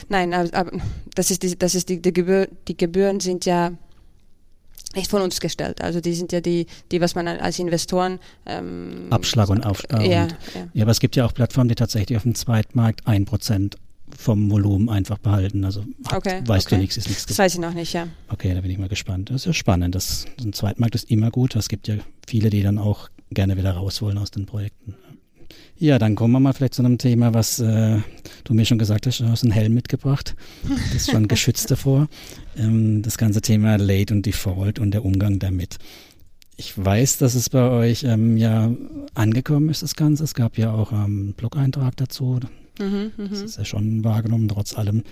Nein, 0.09 0.33
aber, 0.33 0.53
aber 0.53 0.71
das 1.15 1.31
ist 1.31 1.43
die, 1.43 1.57
das 1.57 1.75
ist 1.75 1.89
die, 1.89 2.01
die, 2.01 2.13
Gebühr, 2.13 2.47
die 2.67 2.75
Gebühren 2.75 3.19
sind 3.19 3.45
ja 3.45 3.71
nicht 4.95 5.09
von 5.09 5.21
uns 5.21 5.39
gestellt. 5.39 5.81
Also 5.81 6.01
die 6.01 6.13
sind 6.13 6.31
ja 6.31 6.41
die, 6.41 6.67
die 6.91 6.99
was 6.99 7.15
man 7.15 7.27
als 7.27 7.59
Investoren 7.59 8.19
ähm, 8.45 9.07
Abschlag 9.11 9.49
und 9.49 9.65
auf. 9.65 9.83
Äh, 9.91 10.09
ja, 10.09 10.27
ja. 10.27 10.27
ja, 10.73 10.83
aber 10.83 10.91
es 10.91 10.99
gibt 10.99 11.15
ja 11.15 11.25
auch 11.25 11.33
Plattformen, 11.33 11.69
die 11.69 11.75
tatsächlich 11.75 12.17
auf 12.17 12.23
dem 12.23 12.35
Zweitmarkt 12.35 13.07
ein 13.07 13.25
Prozent 13.25 13.77
vom 14.17 14.49
Volumen 14.51 14.89
einfach 14.89 15.17
behalten. 15.17 15.63
Also 15.65 15.85
okay, 16.11 16.41
weißt 16.45 16.67
okay. 16.67 16.75
du 16.75 16.81
nichts, 16.81 16.97
ist 16.97 17.07
nichts. 17.07 17.25
Das 17.25 17.37
weiß 17.37 17.53
ich 17.53 17.59
noch 17.59 17.73
nicht, 17.73 17.93
ja. 17.93 18.07
Okay, 18.29 18.53
da 18.53 18.61
bin 18.61 18.71
ich 18.71 18.77
mal 18.77 18.89
gespannt. 18.89 19.29
Das 19.29 19.37
ist 19.37 19.45
ja 19.45 19.53
spannend. 19.53 19.95
Das, 19.95 20.25
ein 20.39 20.53
Zweitmarkt 20.53 20.95
ist 20.95 21.09
immer 21.09 21.31
gut. 21.31 21.55
Es 21.55 21.69
gibt 21.69 21.87
ja 21.87 21.95
viele, 22.27 22.49
die 22.49 22.63
dann 22.63 22.77
auch 22.77 23.09
gerne 23.31 23.57
wieder 23.57 23.71
raus 23.71 24.01
wollen 24.01 24.17
aus 24.17 24.31
den 24.31 24.45
Projekten. 24.45 24.95
Ja, 25.77 25.97
dann 25.97 26.15
kommen 26.15 26.33
wir 26.33 26.41
mal 26.41 26.51
vielleicht 26.51 26.73
zu 26.73 26.81
einem 26.81 26.97
Thema, 26.97 27.33
was 27.33 27.59
äh, 27.59 27.99
du 28.43 28.53
mir 28.53 28.65
schon 28.65 28.79
gesagt 28.79 29.07
hast, 29.07 29.21
du 29.21 29.29
hast 29.29 29.43
einen 29.43 29.53
Helm 29.53 29.73
mitgebracht. 29.73 30.35
Das 30.67 30.93
ist 30.93 31.11
schon 31.11 31.27
geschützt 31.29 31.71
davor. 31.71 32.09
Ähm, 32.57 33.01
das 33.01 33.17
ganze 33.17 33.41
Thema 33.41 33.77
Late 33.77 34.13
und 34.13 34.25
Default 34.25 34.79
und 34.79 34.91
der 34.91 35.05
Umgang 35.05 35.39
damit. 35.39 35.77
Ich 36.57 36.77
weiß, 36.77 37.19
dass 37.19 37.33
es 37.33 37.49
bei 37.49 37.69
euch 37.69 38.03
ähm, 38.03 38.35
ja 38.35 38.69
angekommen 39.13 39.69
ist, 39.69 39.81
das 39.81 39.95
Ganze. 39.95 40.25
Es 40.25 40.33
gab 40.33 40.57
ja 40.57 40.73
auch 40.73 40.91
einen 40.91 41.29
ähm, 41.29 41.33
Blog-Eintrag 41.37 41.95
dazu. 41.95 42.41
Mhm, 42.79 43.11
das 43.17 43.41
ist 43.41 43.57
ja 43.57 43.65
schon 43.65 44.03
wahrgenommen. 44.03 44.47
Trotz 44.47 44.77
allem 44.77 45.03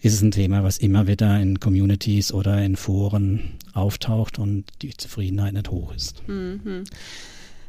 ist 0.00 0.14
es 0.14 0.22
ein 0.22 0.32
Thema, 0.32 0.64
was 0.64 0.78
immer 0.78 1.06
wieder 1.06 1.40
in 1.40 1.60
Communities 1.60 2.32
oder 2.32 2.62
in 2.62 2.76
Foren 2.76 3.54
auftaucht 3.72 4.38
und 4.38 4.64
die 4.82 4.96
Zufriedenheit 4.96 5.54
nicht 5.54 5.70
hoch 5.70 5.94
ist. 5.94 6.26
Mhm. 6.28 6.84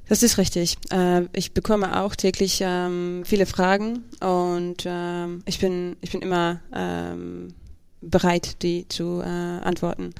Das 0.09 0.23
ist 0.23 0.37
richtig. 0.37 0.77
Äh, 0.91 1.23
ich 1.33 1.53
bekomme 1.53 2.01
auch 2.01 2.15
täglich 2.15 2.59
ähm, 2.61 3.23
viele 3.25 3.45
Fragen 3.45 4.03
und 4.19 4.83
ähm, 4.85 5.43
ich 5.45 5.59
bin 5.59 5.95
ich 6.01 6.11
bin 6.11 6.21
immer 6.21 6.59
ähm, 6.73 7.53
bereit, 8.01 8.61
die 8.63 8.87
zu 8.89 9.21
äh, 9.21 9.25
antworten. 9.25 10.13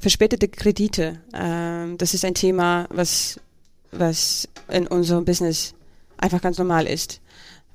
Verspätete 0.00 0.46
Kredite, 0.46 1.18
das 1.32 2.14
ist 2.14 2.24
ein 2.24 2.34
Thema, 2.34 2.86
was 2.90 3.40
was 3.90 4.48
in 4.68 4.86
unserem 4.86 5.24
Business 5.24 5.74
einfach 6.18 6.40
ganz 6.40 6.56
normal 6.56 6.86
ist 6.86 7.20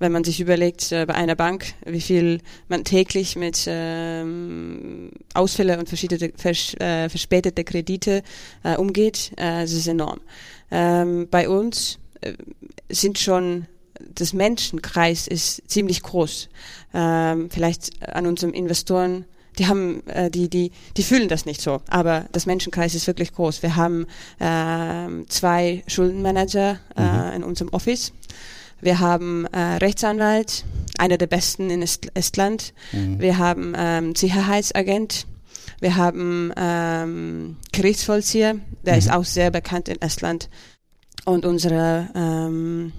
wenn 0.04 0.12
man 0.12 0.26
sich 0.26 0.42
überlegt 0.42 0.92
äh, 0.92 1.06
bei 1.06 1.16
einer 1.16 1.36
Bank, 1.36 1.74
wie 1.86 2.02
viel 2.02 2.42
man 2.68 2.84
täglich 2.84 3.38
mit 3.38 3.64
ähm, 3.68 5.12
Ausfälle 5.34 5.80
und 5.80 5.88
verschiedene 5.88 6.34
vers 6.36 6.74
äh, 6.76 7.08
verspätete 7.08 7.64
Kredite 7.64 8.22
äh, 8.64 8.76
umgeht, 8.76 9.32
äh, 9.38 9.62
das 9.62 9.72
ist 9.72 9.88
enorm. 9.88 10.20
Ähm, 10.72 11.30
bei 11.32 11.48
uns 11.48 12.00
äh, 12.20 12.34
sind 12.90 13.18
schon 13.18 13.66
das 14.14 14.34
Menschenkreis 14.34 15.28
ist 15.28 15.62
ziemlich 15.68 16.04
groß. 16.04 16.50
Ähm, 16.94 17.50
vielleicht 17.50 18.06
an 18.06 18.28
unseren 18.28 18.54
Investoren 18.54 19.24
die 19.60 19.68
haben, 19.68 20.06
äh, 20.08 20.30
die, 20.30 20.50
die, 20.50 20.72
die 20.98 21.04
fühlen 21.04 21.30
das 21.30 21.46
nicht 21.46 21.62
so. 21.62 21.82
Aber 21.88 22.26
das 22.32 22.46
Menschenkreis 22.46 22.96
ist 22.96 23.08
wirklich 23.08 23.34
groß. 23.34 23.62
Wir 23.62 23.76
haben 23.76 24.08
äh, 24.40 25.26
zwei 25.28 25.84
Schuldenmanager 25.88 26.80
äh, 26.98 27.02
mhm. 27.02 27.36
in 27.36 27.44
unserem 27.44 27.70
Office. 27.70 28.14
Wir 28.84 29.00
haben 29.00 29.46
äh, 29.46 29.78
Rechtsanwalt, 29.78 30.66
einer 30.98 31.18
der 31.18 31.28
besten 31.28 31.70
in 31.70 31.82
Est 31.82 32.08
Estland. 32.16 32.74
Mhm. 32.92 33.20
Wir 33.20 33.38
haben 33.38 33.74
ähm, 33.78 34.14
Sicherheitsagent. 34.14 35.26
Wir 35.80 35.96
haben 35.96 36.52
ähm, 36.58 37.56
Gerichtsvollzieher, 37.72 38.56
der 38.86 38.94
mhm. 38.94 39.00
ist 39.00 39.12
auch 39.12 39.24
sehr 39.24 39.52
bekannt 39.52 39.88
in 39.88 40.02
Estland. 40.02 40.50
Und 41.24 41.46
unsere 41.46 42.10
ähm, 42.14 42.92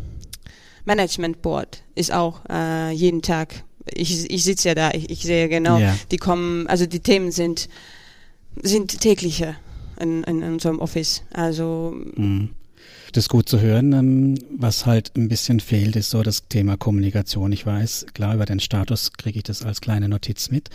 Management 0.87 1.43
Board 1.43 1.83
ist 1.95 2.13
auch 2.13 2.41
äh, 2.49 2.91
jeden 2.91 3.21
Tag. 3.21 3.65
Ich, 3.93 4.31
ich 4.31 4.43
sitze 4.43 4.69
ja 4.69 4.75
da, 4.75 4.91
ich, 4.93 5.11
ich 5.11 5.23
sehe 5.23 5.51
genau, 5.51 5.77
ja. 5.77 5.95
die 6.11 6.17
kommen, 6.17 6.67
also 6.67 6.87
die 6.87 7.01
Themen 7.01 7.31
sind, 7.31 7.69
sind 8.63 9.01
tägliche 9.01 9.57
in, 10.01 10.25
in 10.25 10.43
unserem 10.43 10.79
Office. 10.79 11.23
Also 11.31 11.95
mhm 12.17 12.55
das 13.13 13.25
ist 13.25 13.29
gut 13.29 13.49
zu 13.49 13.61
hören. 13.61 13.93
Ähm, 13.93 14.39
was 14.57 14.87
halt 14.87 15.13
ein 15.17 15.29
bisschen 15.29 15.61
fehlt, 15.61 15.97
ist 15.97 16.11
so 16.11 16.23
das 16.23 16.49
Thema 16.49 16.77
Kommunikation. 16.77 17.53
Ich 17.53 17.67
weiß, 17.67 18.07
klar, 18.15 18.35
über 18.35 18.47
den 18.47 18.61
Status 18.61 19.13
kriege 19.13 19.39
ich 19.39 19.45
das 19.45 19.65
als 19.65 19.81
kleine 19.81 20.09
Notiz 20.09 20.51
mit. 20.51 20.71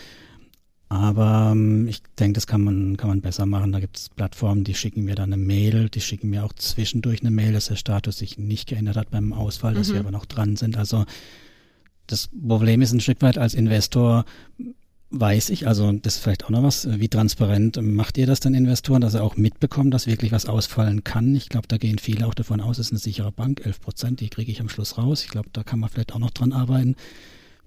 Aber 0.89 1.49
ähm, 1.51 1.87
ich 1.87 2.01
denke, 2.17 2.33
das 2.33 2.47
kann 2.47 2.61
man, 2.61 2.97
kann 2.97 3.09
man 3.09 3.21
besser 3.21 3.45
machen. 3.45 3.71
Da 3.71 3.79
gibt 3.79 3.97
es 3.97 4.09
Plattformen, 4.09 4.63
die 4.63 4.73
schicken 4.73 5.03
mir 5.03 5.15
dann 5.15 5.31
eine 5.31 5.41
Mail, 5.41 5.89
die 5.89 6.01
schicken 6.01 6.29
mir 6.29 6.43
auch 6.43 6.53
zwischendurch 6.53 7.21
eine 7.21 7.31
Mail, 7.31 7.53
dass 7.53 7.67
der 7.67 7.75
Status 7.75 8.17
sich 8.17 8.39
nicht 8.39 8.67
geändert 8.67 8.97
hat 8.97 9.11
beim 9.11 9.31
Ausfall, 9.31 9.75
dass 9.75 9.89
mhm. 9.89 9.93
wir 9.93 9.99
aber 9.99 10.11
noch 10.11 10.25
dran 10.25 10.55
sind. 10.55 10.77
Also 10.77 11.05
das 12.07 12.29
Problem 12.47 12.81
ist 12.81 12.91
ein 12.91 13.01
Stück 13.01 13.21
weit 13.21 13.37
als 13.37 13.53
Investor 13.53 14.25
weiß 15.11 15.49
ich, 15.49 15.67
also 15.67 15.91
das 15.91 16.15
ist 16.15 16.23
vielleicht 16.23 16.45
auch 16.45 16.49
noch 16.49 16.63
was, 16.63 16.87
wie 16.99 17.07
transparent 17.07 17.79
macht 17.81 18.17
ihr 18.17 18.27
das 18.27 18.39
denn 18.39 18.53
Investoren, 18.53 19.01
dass 19.01 19.13
sie 19.13 19.21
auch 19.21 19.37
mitbekommen, 19.37 19.91
dass 19.91 20.07
wirklich 20.07 20.31
was 20.31 20.45
ausfallen 20.45 21.03
kann? 21.03 21.33
Ich 21.35 21.49
glaube, 21.49 21.67
da 21.67 21.77
gehen 21.77 21.97
viele 21.97 22.27
auch 22.27 22.33
davon 22.33 22.61
aus, 22.61 22.77
es 22.77 22.87
ist 22.87 22.91
eine 22.91 22.99
sichere 22.99 23.31
Bank, 23.31 23.65
11 23.65 23.81
Prozent, 23.81 24.19
die 24.19 24.29
kriege 24.29 24.51
ich 24.51 24.61
am 24.61 24.69
Schluss 24.69 24.97
raus. 24.97 25.23
Ich 25.23 25.29
glaube, 25.29 25.49
da 25.51 25.63
kann 25.63 25.79
man 25.79 25.89
vielleicht 25.89 26.13
auch 26.13 26.19
noch 26.19 26.31
dran 26.31 26.53
arbeiten. 26.53 26.95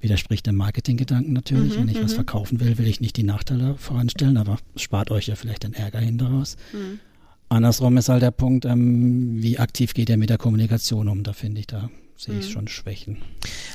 Widerspricht 0.00 0.46
der 0.46 0.52
Marketinggedanken 0.52 1.32
natürlich. 1.32 1.75
Mhm, 1.75 1.80
Wenn 1.80 1.88
ich 1.88 2.02
was 2.02 2.12
mhm. 2.12 2.16
verkaufen 2.16 2.61
will, 2.61 2.78
will 2.78 2.87
ich 2.87 3.00
nicht 3.00 3.16
die 3.16 3.22
Nachteile 3.22 3.76
voranstellen, 3.76 4.37
aber 4.37 4.58
spart 4.76 5.11
euch 5.11 5.28
ja 5.28 5.37
vielleicht 5.37 5.62
den 5.64 5.75
Ärger 5.75 6.00
hinderaus. 6.00 6.56
Mhm. 6.72 7.00
Andersrum 7.49 7.96
ist 7.99 8.08
halt 8.08 8.22
der 8.22 8.30
Punkt, 8.30 8.64
ähm, 8.64 9.42
wie 9.42 9.58
aktiv 9.58 9.94
geht 9.94 10.08
ihr 10.08 10.16
mit 10.16 10.30
der 10.30 10.38
Kommunikation 10.38 11.08
um? 11.08 11.22
Da 11.22 11.32
finde 11.32 11.61
ich, 11.61 11.66
da 11.66 11.90
sehe 12.16 12.38
ich 12.38 12.49
mhm. 12.49 12.52
schon 12.52 12.69
Schwächen. 12.69 13.23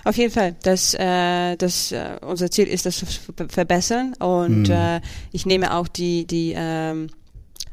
Auf 0.03 0.17
jeden 0.17 0.31
Fall. 0.31 0.55
Das, 0.63 0.93
äh, 0.93 1.55
das, 1.57 1.91
äh, 1.91 2.17
unser 2.21 2.49
Ziel 2.49 2.67
ist, 2.67 2.85
das 2.85 2.97
zu 2.97 3.05
verbessern. 3.49 4.13
Und 4.19 4.69
mhm. 4.69 4.71
äh, 4.71 5.01
ich 5.31 5.45
nehme 5.45 5.73
auch 5.73 5.87
die, 5.87 6.25
die 6.25 6.53
ähm, 6.55 7.09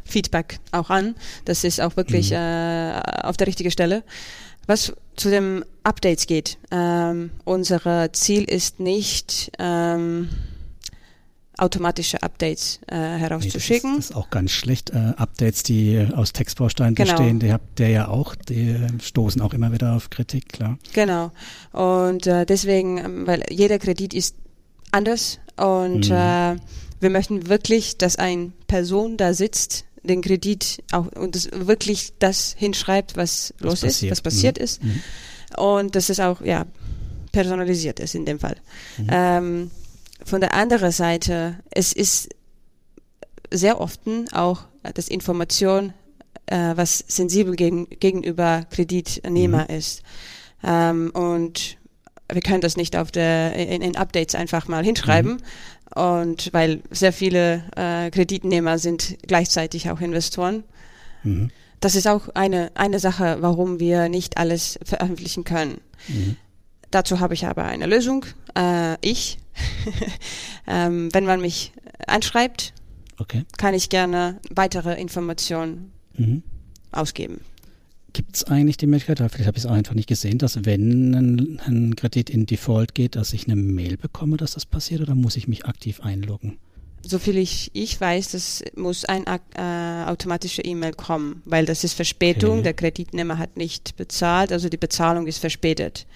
Feedback 0.04 0.58
auch 0.72 0.90
an. 0.90 1.14
Das 1.44 1.64
ist 1.64 1.80
auch 1.80 1.96
wirklich 1.96 2.30
mhm. 2.30 2.36
äh, 2.36 3.00
auf 3.22 3.36
der 3.36 3.46
richtigen 3.46 3.70
Stelle. 3.70 4.02
Was 4.66 4.92
zu 5.16 5.30
den 5.30 5.64
Updates 5.82 6.26
geht. 6.26 6.58
Ähm, 6.70 7.30
unser 7.44 8.12
Ziel 8.12 8.44
ist 8.44 8.80
nicht, 8.80 9.52
ähm, 9.58 10.30
automatische 11.58 12.22
Updates 12.22 12.80
äh, 12.88 12.96
herauszuschicken. 12.96 13.90
Nee, 13.90 13.96
das, 13.96 14.04
ist, 14.06 14.10
das, 14.10 14.16
ist, 14.16 14.16
auch 14.16 14.30
ganz 14.30 14.50
schlecht. 14.50 14.90
Äh, 14.90 15.12
Updates, 15.16 15.62
die 15.62 16.06
aus 16.14 16.32
Textbausteinen 16.32 16.94
genau. 16.94 17.12
bestehen, 17.12 17.38
die 17.38 17.52
habt 17.52 17.80
ihr 17.80 17.88
ja 17.88 18.08
auch, 18.08 18.34
die 18.34 18.76
stoßen 19.02 19.40
auch 19.40 19.54
immer 19.54 19.72
wieder 19.72 19.94
auf 19.94 20.10
Kritik, 20.10 20.48
klar. 20.48 20.78
Genau. 20.92 21.30
Und 21.72 22.26
äh, 22.26 22.44
deswegen, 22.44 22.98
ähm, 22.98 23.26
weil 23.26 23.44
jeder 23.50 23.78
Kredit 23.78 24.14
ist 24.14 24.36
anders 24.90 25.38
und 25.56 26.08
mhm. 26.08 26.14
äh, 26.14 26.56
wir 27.00 27.10
möchten 27.10 27.48
wirklich, 27.48 27.98
dass 27.98 28.16
eine 28.16 28.52
Person 28.66 29.16
da 29.16 29.34
sitzt, 29.34 29.84
den 30.02 30.22
Kredit 30.22 30.82
auch 30.92 31.06
und 31.12 31.34
das 31.34 31.48
wirklich 31.52 32.12
das 32.18 32.54
hinschreibt, 32.58 33.16
was, 33.16 33.54
was 33.58 33.64
los 33.64 33.80
passiert. 33.80 34.02
ist, 34.04 34.10
was 34.10 34.20
passiert 34.22 34.58
mhm. 34.58 34.64
ist. 34.64 34.82
Mhm. 34.82 35.00
Und 35.56 35.96
dass 35.96 36.08
es 36.08 36.20
auch 36.20 36.40
ja 36.40 36.66
personalisiert 37.32 38.00
ist 38.00 38.14
in 38.14 38.24
dem 38.24 38.38
Fall. 38.38 38.56
Mhm. 38.98 39.06
Ähm, 39.10 39.70
von 40.24 40.40
der 40.40 40.54
anderen 40.54 40.90
Seite, 40.90 41.58
es 41.70 41.92
ist 41.92 42.30
sehr 43.50 43.80
oft 43.80 44.00
auch 44.32 44.64
das 44.94 45.08
Information, 45.08 45.92
äh, 46.46 46.72
was 46.74 47.04
sensibel 47.06 47.56
gegen, 47.56 47.88
gegenüber 47.88 48.66
Kreditnehmer 48.70 49.66
mhm. 49.68 49.76
ist. 49.76 50.02
Ähm, 50.62 51.10
und 51.14 51.76
wir 52.32 52.40
können 52.40 52.60
das 52.60 52.76
nicht 52.76 52.96
auf 52.96 53.12
der, 53.12 53.54
in, 53.54 53.82
in 53.82 53.96
Updates 53.96 54.34
einfach 54.34 54.68
mal 54.68 54.84
hinschreiben. 54.84 55.32
Mhm. 55.32 56.02
Und 56.02 56.52
weil 56.52 56.82
sehr 56.90 57.12
viele 57.12 57.64
äh, 57.76 58.10
Kreditnehmer 58.10 58.78
sind 58.78 59.18
gleichzeitig 59.26 59.90
auch 59.90 60.00
Investoren. 60.00 60.64
Mhm. 61.22 61.50
Das 61.80 61.94
ist 61.94 62.08
auch 62.08 62.30
eine, 62.30 62.70
eine 62.74 62.98
Sache, 62.98 63.36
warum 63.40 63.78
wir 63.78 64.08
nicht 64.08 64.38
alles 64.38 64.78
veröffentlichen 64.84 65.44
können. 65.44 65.80
Mhm. 66.08 66.36
Dazu 66.94 67.18
habe 67.18 67.34
ich 67.34 67.44
aber 67.44 67.64
eine 67.64 67.86
Lösung. 67.86 68.24
Äh, 68.56 68.94
ich, 69.00 69.38
ähm, 70.68 71.12
wenn 71.12 71.26
man 71.26 71.40
mich 71.40 71.72
anschreibt, 72.06 72.72
okay. 73.18 73.42
kann 73.58 73.74
ich 73.74 73.88
gerne 73.88 74.38
weitere 74.48 75.00
Informationen 75.00 75.90
mhm. 76.16 76.44
ausgeben. 76.92 77.40
Gibt 78.12 78.36
es 78.36 78.44
eigentlich 78.44 78.76
die 78.76 78.86
Möglichkeit, 78.86 79.18
vielleicht 79.18 79.48
habe 79.48 79.58
ich 79.58 79.64
es 79.64 79.68
einfach 79.68 79.94
nicht 79.94 80.08
gesehen, 80.08 80.38
dass 80.38 80.64
wenn 80.66 81.14
ein, 81.16 81.60
ein, 81.66 81.96
Kredit 81.96 82.30
in 82.30 82.46
Default 82.46 82.94
geht, 82.94 83.16
dass 83.16 83.32
ich 83.32 83.48
eine 83.48 83.56
Mail 83.56 83.96
bekomme, 83.96 84.36
dass 84.36 84.52
das 84.52 84.64
passiert 84.64 85.00
oder 85.00 85.16
muss 85.16 85.36
ich 85.36 85.48
mich 85.48 85.64
aktiv 85.64 86.00
einloggen? 86.00 86.58
Soviel 87.06 87.38
ich, 87.38 87.70
ich 87.74 88.00
weiß, 88.00 88.32
das 88.32 88.62
muss 88.76 89.04
ein 89.04 89.24
äh, 89.26 90.04
automatische 90.06 90.62
E-Mail 90.62 90.92
kommen, 90.92 91.42
weil 91.44 91.66
das 91.66 91.84
ist 91.84 91.94
Verspätung, 91.94 92.54
okay. 92.54 92.62
der 92.62 92.74
Kreditnehmer 92.74 93.38
hat 93.38 93.56
nicht 93.56 93.96
bezahlt, 93.96 94.52
also 94.52 94.68
die 94.68 94.76
Bezahlung 94.76 95.26
ist 95.26 95.38
verspätet 95.38 96.06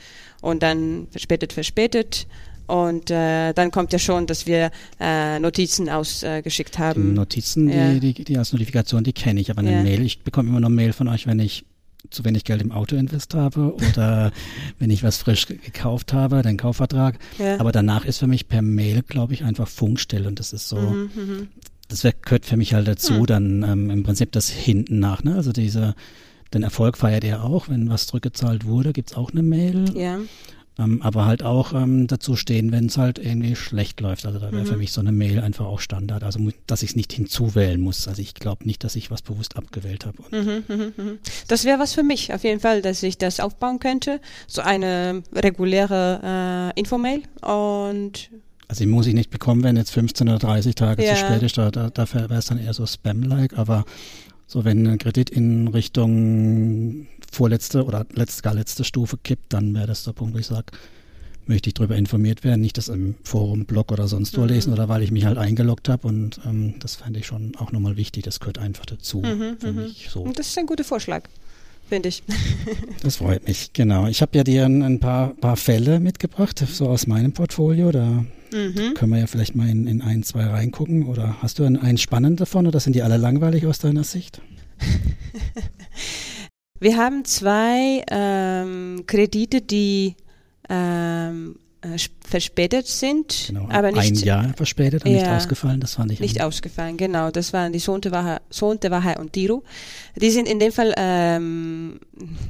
und 0.40 0.62
dann 0.62 1.08
verspätet, 1.10 1.52
verspätet. 1.52 2.26
Und 2.66 3.10
äh, 3.10 3.54
dann 3.54 3.70
kommt 3.70 3.94
ja 3.94 3.98
schon, 3.98 4.26
dass 4.26 4.46
wir 4.46 4.70
äh, 5.00 5.38
Notizen 5.38 5.88
ausgeschickt 5.88 6.76
äh, 6.76 6.78
haben. 6.78 7.02
Die 7.02 7.16
Notizen, 7.16 7.70
ja. 7.70 7.94
die, 7.94 8.12
die, 8.12 8.24
die 8.24 8.36
als 8.36 8.52
Notifikation, 8.52 9.04
die 9.04 9.14
kenne 9.14 9.40
ich, 9.40 9.50
aber 9.50 9.60
eine 9.60 9.72
ja. 9.72 9.82
Mail, 9.82 10.02
ich 10.02 10.22
bekomme 10.22 10.50
immer 10.50 10.60
noch 10.60 10.68
Mail 10.68 10.92
von 10.92 11.08
euch, 11.08 11.26
wenn 11.26 11.40
ich 11.40 11.64
zu 12.10 12.24
wenig 12.24 12.44
Geld 12.44 12.62
im 12.62 12.72
Auto 12.72 12.96
invest 12.96 13.34
habe 13.34 13.74
oder 13.74 14.32
wenn 14.78 14.90
ich 14.90 15.02
was 15.02 15.18
frisch 15.18 15.46
gekauft 15.46 16.12
habe, 16.12 16.42
den 16.42 16.56
Kaufvertrag. 16.56 17.18
Ja. 17.38 17.60
Aber 17.60 17.72
danach 17.72 18.04
ist 18.04 18.18
für 18.18 18.26
mich 18.26 18.48
per 18.48 18.62
Mail, 18.62 19.02
glaube 19.02 19.34
ich, 19.34 19.44
einfach 19.44 19.68
Funkstelle 19.68 20.28
und 20.28 20.38
das 20.38 20.52
ist 20.52 20.68
so, 20.68 20.76
mhm, 20.76 21.10
mhm. 21.14 21.48
das 21.88 22.02
gehört 22.22 22.46
für 22.46 22.56
mich 22.56 22.74
halt 22.74 22.88
dazu, 22.88 23.14
mhm. 23.14 23.26
dann 23.26 23.62
ähm, 23.62 23.90
im 23.90 24.02
Prinzip 24.02 24.32
das 24.32 24.48
hinten 24.48 24.98
nach, 24.98 25.22
ne? 25.22 25.34
Also 25.34 25.52
diese 25.52 25.94
den 26.54 26.62
Erfolg 26.62 26.96
feiert 26.96 27.24
er 27.24 27.44
auch, 27.44 27.68
wenn 27.68 27.90
was 27.90 28.06
zurückgezahlt 28.06 28.64
wurde, 28.64 28.92
gibt 28.92 29.10
es 29.10 29.16
auch 29.16 29.30
eine 29.32 29.42
Mail. 29.42 29.84
Ja. 29.94 30.18
Ähm, 30.78 31.02
aber 31.02 31.26
halt 31.26 31.42
auch 31.42 31.72
ähm, 31.72 32.06
dazu 32.06 32.36
stehen, 32.36 32.70
wenn 32.70 32.86
es 32.86 32.96
halt 32.98 33.18
irgendwie 33.18 33.56
schlecht 33.56 34.00
läuft. 34.00 34.24
Also 34.26 34.38
da 34.38 34.52
wäre 34.52 34.62
Mhm. 34.62 34.66
für 34.66 34.76
mich 34.76 34.92
so 34.92 35.00
eine 35.00 35.10
Mail 35.12 35.40
einfach 35.40 35.66
auch 35.66 35.80
Standard. 35.80 36.22
Also 36.22 36.38
dass 36.66 36.82
ich 36.82 36.90
es 36.90 36.96
nicht 36.96 37.12
hinzuwählen 37.12 37.80
muss. 37.80 38.06
Also 38.06 38.22
ich 38.22 38.34
glaube 38.34 38.64
nicht, 38.66 38.84
dass 38.84 38.94
ich 38.96 39.10
was 39.10 39.22
bewusst 39.22 39.56
abgewählt 39.56 40.06
habe. 40.06 40.18
Mhm, 40.30 40.62
mhm, 40.68 40.92
mhm. 40.96 41.18
Das 41.48 41.64
wäre 41.64 41.78
was 41.80 41.94
für 41.94 42.02
mich 42.04 42.32
auf 42.32 42.44
jeden 42.44 42.60
Fall, 42.60 42.80
dass 42.82 43.02
ich 43.02 43.18
das 43.18 43.40
aufbauen 43.40 43.80
könnte. 43.80 44.20
So 44.46 44.62
eine 44.62 45.22
reguläre 45.34 46.72
äh, 46.76 46.78
Infomail 46.78 47.22
und 47.42 48.30
Also 48.68 48.84
die 48.84 48.86
muss 48.86 49.06
ich 49.06 49.14
nicht 49.14 49.30
bekommen, 49.30 49.62
wenn 49.64 49.76
jetzt 49.76 49.90
15 49.90 50.28
oder 50.28 50.38
30 50.38 50.74
Tage 50.74 51.02
Ja. 51.04 51.14
zu 51.14 51.16
spät 51.16 51.42
ist. 51.42 51.58
Da, 51.58 51.70
da, 51.70 51.90
dafür 51.90 52.28
wäre 52.30 52.38
es 52.38 52.46
dann 52.46 52.58
eher 52.58 52.74
so 52.74 52.86
Spam-like. 52.86 53.58
Aber 53.58 53.84
so 54.46 54.64
wenn 54.64 54.86
ein 54.86 54.98
Kredit 54.98 55.28
in 55.30 55.68
Richtung 55.68 57.06
vorletzte 57.32 57.84
oder 57.84 58.06
letzte, 58.12 58.42
gar 58.42 58.54
letzte 58.54 58.84
Stufe 58.84 59.16
kippt, 59.22 59.52
dann 59.52 59.74
wäre 59.74 59.86
das 59.86 60.04
der 60.04 60.12
Punkt, 60.12 60.34
wo 60.34 60.38
ich 60.38 60.46
sage, 60.46 60.66
möchte 61.46 61.70
ich 61.70 61.74
darüber 61.74 61.96
informiert 61.96 62.44
werden, 62.44 62.60
nicht 62.60 62.76
das 62.76 62.88
im 62.88 63.14
Forum, 63.24 63.64
Blog 63.64 63.90
oder 63.92 64.06
sonst 64.06 64.36
wo 64.36 64.42
Mhm. 64.42 64.48
lesen 64.48 64.72
oder 64.72 64.88
weil 64.88 65.02
ich 65.02 65.10
mich 65.10 65.24
halt 65.24 65.38
eingeloggt 65.38 65.88
habe 65.88 66.06
und 66.06 66.40
ähm, 66.46 66.74
das 66.80 66.96
fände 66.96 67.18
ich 67.20 67.26
schon 67.26 67.54
auch 67.56 67.72
nochmal 67.72 67.96
wichtig, 67.96 68.24
das 68.24 68.38
gehört 68.40 68.58
einfach 68.58 68.84
dazu 68.86 69.22
Mhm, 69.22 69.56
für 69.58 69.72
mhm. 69.72 69.82
mich 69.82 70.08
so. 70.12 70.20
und 70.22 70.38
das 70.38 70.48
ist 70.48 70.58
ein 70.58 70.66
guter 70.66 70.84
Vorschlag, 70.84 71.24
finde 71.88 72.10
ich. 72.10 72.22
Das 73.02 73.16
freut 73.16 73.46
mich, 73.46 73.72
genau. 73.72 74.08
Ich 74.08 74.20
habe 74.22 74.36
ja 74.36 74.44
dir 74.44 74.64
ein, 74.66 74.82
ein 74.82 75.00
paar, 75.00 75.34
paar 75.34 75.56
Fälle 75.56 76.00
mitgebracht, 76.00 76.58
so 76.70 76.88
aus 76.88 77.06
meinem 77.06 77.32
Portfolio, 77.32 77.92
da 77.92 78.24
Mhm. 78.52 78.94
können 78.94 79.12
wir 79.12 79.18
ja 79.18 79.26
vielleicht 79.26 79.54
mal 79.54 79.68
in, 79.68 79.86
in 79.86 80.00
ein, 80.00 80.22
zwei 80.22 80.44
reingucken 80.44 81.04
oder 81.06 81.36
hast 81.42 81.58
du 81.58 81.64
ein, 81.64 81.76
ein 81.76 81.98
spannend 81.98 82.40
davon 82.40 82.66
oder 82.66 82.80
sind 82.80 82.94
die 82.94 83.02
alle 83.02 83.18
langweilig 83.18 83.66
aus 83.66 83.78
deiner 83.78 84.04
Sicht? 84.04 84.40
Wir 86.80 86.96
haben 86.96 87.24
zwei 87.24 88.02
ähm, 88.10 89.04
Kredite, 89.06 89.60
die 89.60 90.14
ähm, 90.68 91.56
äh, 91.80 91.94
sp- 91.98 92.14
verspätet 92.26 92.86
sind, 92.86 93.46
Genau, 93.48 93.68
aber 93.70 93.88
ein 93.88 93.94
nicht, 93.94 94.24
Jahr 94.24 94.52
verspätet 94.56 95.04
und 95.04 95.12
nicht 95.12 95.24
Ja. 95.26 95.36
ausgefallen, 95.36 95.80
das 95.80 95.96
ich 96.10 96.20
nicht 96.20 96.40
ein- 96.40 96.46
ausgefallen. 96.46 96.96
Genau, 96.96 97.30
das 97.30 97.52
waren 97.52 97.72
die 97.72 97.78
Sontewache, 97.78 98.40
Sontewache 98.50 99.18
und 99.18 99.32
Tiro. 99.32 99.62
Die 100.16 100.30
sind 100.30 100.46
in 100.48 100.58
dem 100.58 100.72
Fall 100.72 100.92
ähm, 100.96 102.00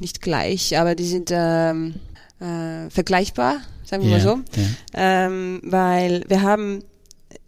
nicht 0.00 0.20
gleich, 0.20 0.76
aber 0.78 0.94
die 0.94 1.04
sind 1.06 1.30
ähm, 1.32 1.94
äh, 2.40 2.90
vergleichbar, 2.90 3.58
sagen 3.84 4.02
wir 4.04 4.10
ja, 4.10 4.16
mal 4.18 4.22
so. 4.22 4.40
Ja. 4.60 5.26
ähm, 5.26 5.60
weil 5.64 6.24
wir 6.28 6.42
haben 6.42 6.82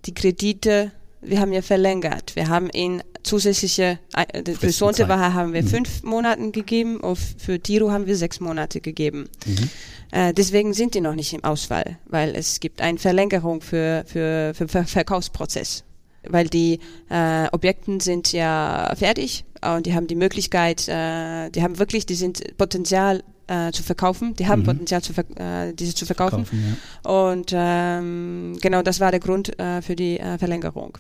die 0.06 0.14
Kredite, 0.14 0.92
wir 1.22 1.40
haben 1.40 1.52
ja 1.52 1.62
verlängert. 1.62 2.37
Wir 2.37 2.49
haben 2.49 2.70
ihn 2.72 3.02
zusätzliche, 3.22 3.98
äh, 4.14 4.52
für. 4.52 4.70
Sontewache 4.70 5.34
haben 5.34 5.52
wir 5.52 5.62
Mhm. 5.62 5.68
fünf 5.68 6.02
Monaten 6.02 6.52
gegeben, 6.52 6.98
und 7.00 7.16
für 7.18 7.58
Tiro 7.60 7.90
haben 7.90 8.06
wir 8.06 8.16
sechs 8.16 8.40
Monate 8.40 8.80
gegeben. 8.80 9.28
Mhm. 9.46 9.70
Äh, 10.12 10.34
deswegen 10.34 10.72
sind 10.74 10.94
die 10.94 11.00
noch 11.00 11.14
nicht 11.14 11.32
im 11.32 11.44
Ausfall, 11.44 11.98
weil 12.06 12.34
es 12.34 12.60
gibt 12.60 12.80
eine 12.80 12.98
Verlängerung 12.98 13.60
für, 13.60 14.04
für, 14.06 14.52
für 14.54 14.68
Ver 14.68 14.84
Verkaufsprozess. 14.84 15.84
Weil 16.28 16.48
die 16.48 16.80
äh, 17.08 17.46
Objekten 17.52 18.00
sind 18.00 18.32
ja 18.32 18.92
fertig 18.94 19.44
und 19.62 19.86
die 19.86 19.94
haben 19.94 20.06
die 20.06 20.16
Möglichkeit, 20.16 20.86
äh, 20.88 21.48
die 21.50 21.62
haben 21.62 21.78
wirklich, 21.78 22.04
die 22.04 22.14
sind 22.14 22.56
Potenzial 22.58 23.22
äh, 23.46 23.72
zu 23.72 23.82
verkaufen, 23.82 24.34
die 24.36 24.46
haben 24.46 24.60
Mhm. 24.60 24.66
Potenzial, 24.66 25.00
zu 25.02 25.14
ver 25.14 25.24
äh, 25.36 25.72
diese 25.72 25.94
zu 25.94 26.04
verkaufen. 26.04 26.44
Kaufen, 26.44 26.76
ja. 27.04 27.10
Und 27.10 27.52
ähm, 27.56 28.58
genau 28.60 28.82
das 28.82 29.00
war 29.00 29.10
der 29.12 29.20
Grund 29.20 29.58
äh, 29.58 29.80
für 29.80 29.96
die 29.96 30.20
äh, 30.20 30.36
Verlängerung. 30.36 30.98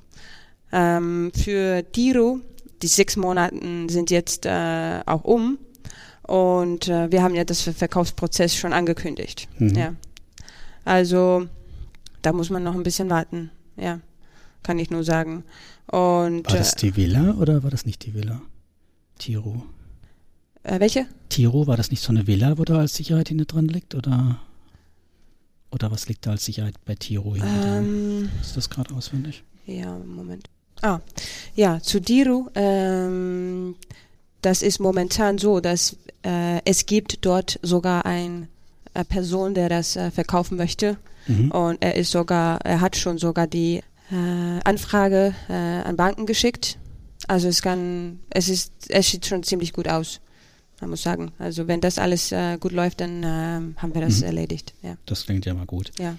Ähm, 0.72 1.32
für 1.34 1.84
Tiro, 1.92 2.40
die 2.82 2.86
sechs 2.86 3.16
Monaten 3.16 3.88
sind 3.88 4.10
jetzt 4.10 4.46
äh, 4.46 5.00
auch 5.06 5.24
um 5.24 5.58
und 6.22 6.88
äh, 6.88 7.10
wir 7.10 7.22
haben 7.22 7.34
ja 7.34 7.44
das 7.44 7.62
Ver- 7.62 7.72
Verkaufsprozess 7.74 8.54
schon 8.54 8.72
angekündigt. 8.72 9.48
Mhm. 9.58 9.74
Ja. 9.74 9.94
Also 10.84 11.46
da 12.22 12.32
muss 12.32 12.50
man 12.50 12.62
noch 12.62 12.74
ein 12.74 12.82
bisschen 12.84 13.10
warten. 13.10 13.50
Ja, 13.76 14.00
kann 14.62 14.78
ich 14.78 14.90
nur 14.90 15.04
sagen. 15.04 15.44
Und 15.86 16.46
War 16.48 16.56
das 16.56 16.72
die 16.76 16.94
Villa 16.96 17.34
oder 17.34 17.62
war 17.62 17.70
das 17.70 17.84
nicht 17.84 18.04
die 18.06 18.14
Villa? 18.14 18.40
Tiro. 19.18 19.64
äh, 20.62 20.76
äh, 20.76 20.80
welche? 20.80 21.06
Tiro, 21.30 21.66
war 21.66 21.76
das 21.76 21.90
nicht 21.90 22.02
so 22.02 22.10
eine 22.12 22.26
Villa, 22.26 22.58
wo 22.58 22.64
da 22.64 22.78
als 22.78 22.94
Sicherheit 22.94 23.28
hinten 23.28 23.46
dran 23.46 23.66
liegt? 23.66 23.94
Oder, 23.94 24.38
oder 25.72 25.90
was 25.90 26.08
liegt 26.08 26.26
da 26.26 26.30
als 26.30 26.44
Sicherheit 26.44 26.74
bei 26.84 26.94
Tiro 26.94 27.34
hinten 27.34 27.60
dran? 27.60 27.84
Ähm, 27.84 28.28
Ist 28.40 28.56
das 28.56 28.70
gerade 28.70 28.94
auswendig? 28.94 29.42
Ja, 29.66 29.96
Moment. 29.98 30.48
Ah, 30.82 31.00
ja, 31.54 31.80
zu 31.80 32.00
Diru. 32.00 32.48
Ähm, 32.54 33.74
das 34.42 34.62
ist 34.62 34.78
momentan 34.80 35.38
so, 35.38 35.60
dass 35.60 35.96
äh, 36.24 36.60
es 36.64 36.86
gibt 36.86 37.24
dort 37.26 37.58
sogar 37.62 38.06
eine 38.06 38.48
äh, 38.94 39.04
Person, 39.04 39.54
der 39.54 39.68
das 39.68 39.96
äh, 39.96 40.10
verkaufen 40.10 40.56
möchte. 40.56 40.96
Mhm. 41.26 41.50
Und 41.50 41.78
er 41.82 41.96
ist 41.96 42.10
sogar, 42.10 42.60
er 42.64 42.80
hat 42.80 42.96
schon 42.96 43.18
sogar 43.18 43.46
die 43.46 43.82
äh, 44.10 44.60
Anfrage 44.64 45.34
äh, 45.48 45.52
an 45.52 45.96
Banken 45.96 46.24
geschickt. 46.26 46.78
Also 47.28 47.48
es 47.48 47.60
kann, 47.60 48.20
es 48.30 48.48
ist, 48.48 48.72
es 48.88 49.10
sieht 49.10 49.26
schon 49.26 49.42
ziemlich 49.42 49.72
gut 49.74 49.86
aus. 49.88 50.20
Man 50.80 50.88
muss 50.90 51.02
sagen. 51.02 51.32
Also 51.38 51.68
wenn 51.68 51.82
das 51.82 51.98
alles 51.98 52.32
äh, 52.32 52.56
gut 52.58 52.72
läuft, 52.72 53.02
dann 53.02 53.22
ähm, 53.22 53.74
haben 53.76 53.94
wir 53.94 54.00
das 54.00 54.20
Mhm. 54.20 54.26
erledigt. 54.26 54.72
Ja, 54.82 54.96
Das 55.04 55.26
klingt 55.26 55.44
ja 55.44 55.52
mal 55.52 55.66
gut. 55.66 55.92
ja. 55.98 56.16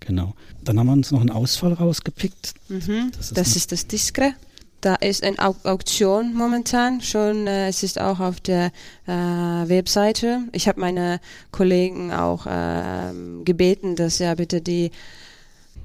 Genau. 0.00 0.34
Dann 0.64 0.78
haben 0.78 0.86
wir 0.86 0.92
uns 0.92 1.10
noch 1.10 1.20
einen 1.20 1.30
Ausfall 1.30 1.72
rausgepickt. 1.72 2.54
Mhm. 2.68 3.10
Das 3.16 3.30
Das, 3.32 3.48
ist 3.48 3.56
ist, 3.56 3.70
eine- 3.72 3.76
das 3.78 3.86
Discre. 3.88 4.32
Da 4.82 4.94
ist 4.96 5.24
eine 5.24 5.38
Au 5.38 5.56
Auktion 5.64 6.34
momentan 6.34 7.00
schon. 7.00 7.46
Äh, 7.46 7.68
es 7.68 7.82
ist 7.82 7.98
auch 8.00 8.20
auf 8.20 8.40
der 8.40 8.66
äh, 9.06 9.10
Webseite. 9.10 10.40
Ich 10.52 10.68
habe 10.68 10.78
meine 10.80 11.18
Kollegen 11.50 12.12
auch 12.12 12.46
ähm, 12.48 13.44
gebeten, 13.44 13.96
dass 13.96 14.20
er 14.20 14.36
bitte 14.36 14.60
die 14.60 14.90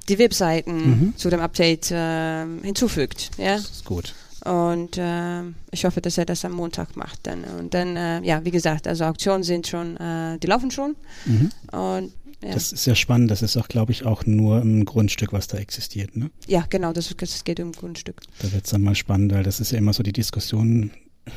die 0.08 0.18
Webseiten 0.18 0.76
Mhm. 0.90 1.16
zu 1.16 1.30
dem 1.30 1.40
Update 1.40 1.88
ähm, 1.92 2.60
hinzufügt. 2.62 3.30
Ja. 3.38 3.54
Das 3.56 3.70
ist 3.70 3.84
gut. 3.84 4.14
Und 4.44 4.96
ähm, 4.98 5.54
ich 5.70 5.84
hoffe, 5.84 6.00
dass 6.00 6.18
er 6.18 6.24
das 6.24 6.44
am 6.44 6.52
Montag 6.52 6.96
macht 6.96 7.20
dann. 7.28 7.44
Und 7.44 7.72
dann, 7.74 7.96
äh, 7.96 8.20
ja, 8.22 8.44
wie 8.44 8.50
gesagt, 8.50 8.88
also 8.88 9.04
Auktionen 9.04 9.44
sind 9.44 9.68
schon, 9.68 9.96
äh, 9.98 10.38
die 10.38 10.48
laufen 10.48 10.72
schon. 10.72 10.96
Mhm. 11.26 11.50
Und 11.70 12.12
ja, 12.42 12.52
Das 12.52 12.72
ist 12.72 12.86
ja 12.86 12.94
spannend. 12.94 13.30
Das 13.30 13.42
ist 13.42 13.56
auch, 13.56 13.68
glaube 13.68 13.92
ich, 13.92 14.04
auch 14.04 14.26
nur 14.26 14.58
ein 14.58 14.84
Grundstück, 14.84 15.32
was 15.32 15.46
da 15.46 15.58
existiert. 15.58 16.16
Ne? 16.16 16.30
ja 16.46 16.64
genau, 16.68 16.92
das, 16.92 17.14
das 17.16 17.44
geht 17.44 17.60
um 17.60 17.72
Grundstück. 17.72 18.20
Da 18.40 18.52
wird 18.52 18.64
es 18.64 18.70
dann 18.70 18.82
mal 18.82 18.94
spannend, 18.94 19.32
weil 19.32 19.42
das 19.42 19.60
ist 19.60 19.72
ja 19.72 19.78
immer 19.78 19.92
so 19.92 20.02
die 20.02 20.12
Diskussion, 20.12 20.90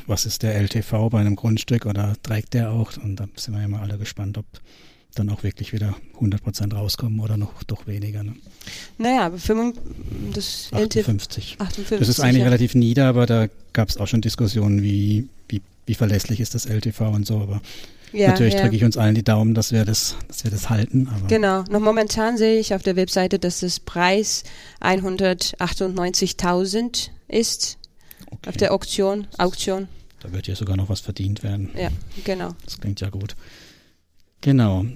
was 0.06 0.26
ist 0.26 0.42
der 0.42 0.54
LTV 0.54 1.10
bei 1.10 1.20
einem 1.20 1.36
Grundstück 1.36 1.86
oder 1.86 2.14
trägt 2.22 2.54
der 2.54 2.72
auch? 2.72 2.96
Und 2.96 3.16
da 3.16 3.28
sind 3.36 3.54
wir 3.54 3.60
ja 3.60 3.68
mal 3.68 3.80
alle 3.80 3.98
gespannt, 3.98 4.38
ob 4.38 4.46
dann 5.14 5.30
auch 5.30 5.42
wirklich 5.42 5.72
wieder 5.72 5.94
100% 6.20 6.74
rauskommen 6.74 7.20
oder 7.20 7.36
noch 7.36 7.62
doch 7.62 7.86
weniger. 7.86 8.22
Ne? 8.22 8.34
Naja, 8.98 9.26
aber 9.26 9.38
5, 9.38 9.76
das 10.32 10.68
LTV 10.72 11.08
58. 11.08 11.56
58. 11.58 11.98
Das 11.98 12.08
ist 12.08 12.20
eigentlich 12.20 12.40
ja. 12.40 12.44
relativ 12.44 12.74
nieder, 12.74 13.06
aber 13.06 13.26
da 13.26 13.48
gab 13.72 13.88
es 13.88 13.96
auch 13.96 14.06
schon 14.06 14.20
Diskussionen, 14.20 14.82
wie, 14.82 15.28
wie, 15.48 15.62
wie 15.86 15.94
verlässlich 15.94 16.40
ist 16.40 16.54
das 16.54 16.66
LTV 16.66 17.00
und 17.00 17.26
so. 17.26 17.40
Aber 17.40 17.62
ja, 18.12 18.28
natürlich 18.28 18.54
ja. 18.54 18.62
drücke 18.62 18.76
ich 18.76 18.84
uns 18.84 18.96
allen 18.96 19.14
die 19.14 19.24
Daumen, 19.24 19.54
dass 19.54 19.72
wir 19.72 19.84
das, 19.84 20.16
dass 20.28 20.44
wir 20.44 20.50
das 20.50 20.70
halten. 20.70 21.08
Genau. 21.28 21.64
Noch 21.70 21.80
momentan 21.80 22.36
sehe 22.36 22.58
ich 22.58 22.74
auf 22.74 22.82
der 22.82 22.96
Webseite, 22.96 23.38
dass 23.38 23.60
das 23.60 23.80
Preis 23.80 24.44
198.000 24.80 27.10
ist 27.28 27.78
okay. 28.30 28.48
auf 28.48 28.56
der 28.56 28.72
Auktion. 28.72 29.26
Auktion. 29.38 29.88
da 30.20 30.32
wird 30.32 30.46
ja 30.46 30.54
sogar 30.54 30.76
noch 30.76 30.88
was 30.88 31.00
verdient 31.00 31.42
werden. 31.42 31.70
Ja, 31.78 31.88
genau. 32.24 32.50
Das 32.64 32.80
klingt 32.80 33.00
ja 33.00 33.10
gut. 33.10 33.34
Genau. 34.40 34.86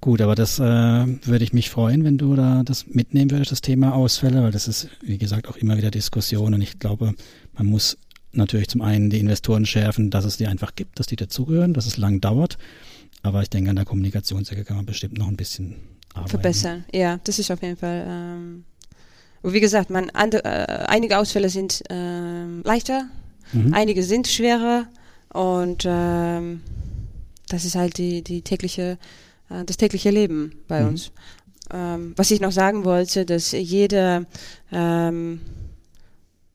Gut, 0.00 0.20
aber 0.20 0.36
das 0.36 0.60
äh, 0.60 0.62
würde 0.62 1.42
ich 1.42 1.52
mich 1.52 1.70
freuen, 1.70 2.04
wenn 2.04 2.18
du 2.18 2.36
da 2.36 2.62
das 2.64 2.86
mitnehmen 2.86 3.32
würdest, 3.32 3.50
das 3.50 3.62
Thema 3.62 3.94
Ausfälle, 3.94 4.42
weil 4.42 4.52
das 4.52 4.68
ist, 4.68 4.88
wie 5.02 5.18
gesagt, 5.18 5.48
auch 5.48 5.56
immer 5.56 5.76
wieder 5.76 5.90
Diskussion 5.90 6.54
und 6.54 6.62
ich 6.62 6.78
glaube, 6.78 7.14
man 7.54 7.66
muss 7.66 7.98
natürlich 8.32 8.68
zum 8.68 8.82
einen 8.82 9.10
die 9.10 9.18
Investoren 9.20 9.66
schärfen, 9.66 10.10
dass 10.10 10.24
es 10.24 10.36
die 10.36 10.46
einfach 10.46 10.74
gibt, 10.74 10.98
dass 10.98 11.06
die 11.06 11.16
dazugehören, 11.16 11.74
dass 11.74 11.86
es 11.86 11.96
lang 11.96 12.20
dauert, 12.20 12.58
aber 13.22 13.42
ich 13.42 13.50
denke, 13.50 13.70
an 13.70 13.76
der 13.76 13.84
Kommunikationsecke 13.84 14.64
kann 14.64 14.76
man 14.76 14.86
bestimmt 14.86 15.18
noch 15.18 15.28
ein 15.28 15.36
bisschen 15.36 15.76
arbeiten. 16.14 16.30
Verbessern. 16.30 16.84
Ja, 16.92 17.18
das 17.24 17.38
ist 17.38 17.50
auf 17.50 17.62
jeden 17.62 17.76
Fall. 17.76 18.04
Ähm, 18.08 18.64
wie 19.42 19.60
gesagt, 19.60 19.90
man, 19.90 20.10
ande, 20.10 20.44
äh, 20.44 20.84
einige 20.88 21.18
Ausfälle 21.18 21.48
sind 21.48 21.82
ähm, 21.90 22.62
leichter, 22.64 23.06
Mhm. 23.52 23.72
einige 23.72 24.02
sind 24.02 24.28
schwerer 24.28 24.86
und 25.32 25.84
ähm, 25.86 26.60
das 27.48 27.64
ist 27.64 27.76
halt 27.76 27.96
die, 27.96 28.20
die 28.22 28.42
tägliche, 28.42 28.98
äh, 29.48 29.64
das 29.64 29.78
tägliche 29.78 30.10
Leben 30.10 30.52
bei 30.68 30.82
Mhm. 30.82 30.88
uns. 30.88 31.12
Ähm, 31.70 32.12
was 32.16 32.30
ich 32.30 32.40
noch 32.40 32.52
sagen 32.52 32.84
wollte, 32.84 33.24
dass 33.24 33.52
jeder, 33.52 34.24
ähm, 34.72 35.40
äh, 35.44 35.67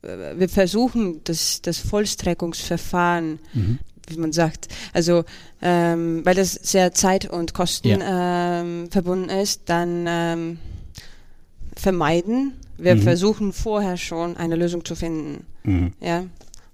wir 0.03 0.49
versuchen, 0.49 1.21
das, 1.23 1.61
das 1.61 1.77
Vollstreckungsverfahren, 1.79 3.39
Mhm. 3.53 3.79
wie 4.07 4.17
man 4.17 4.31
sagt, 4.33 4.67
also 4.93 5.23
ähm, 5.61 6.25
weil 6.25 6.35
das 6.35 6.53
sehr 6.53 6.93
Zeit 6.93 7.29
und 7.29 7.53
Kosten 7.53 7.99
ähm, 8.01 8.89
verbunden 8.91 9.29
ist, 9.29 9.61
dann 9.65 10.05
ähm, 10.07 10.59
vermeiden. 11.75 12.53
Wir 12.77 12.95
Mhm. 12.95 13.01
versuchen 13.01 13.53
vorher 13.53 13.97
schon 13.97 14.35
eine 14.37 14.55
Lösung 14.55 14.83
zu 14.85 14.95
finden. 14.95 15.45
Mhm. 15.63 15.93
Ja. 16.01 16.25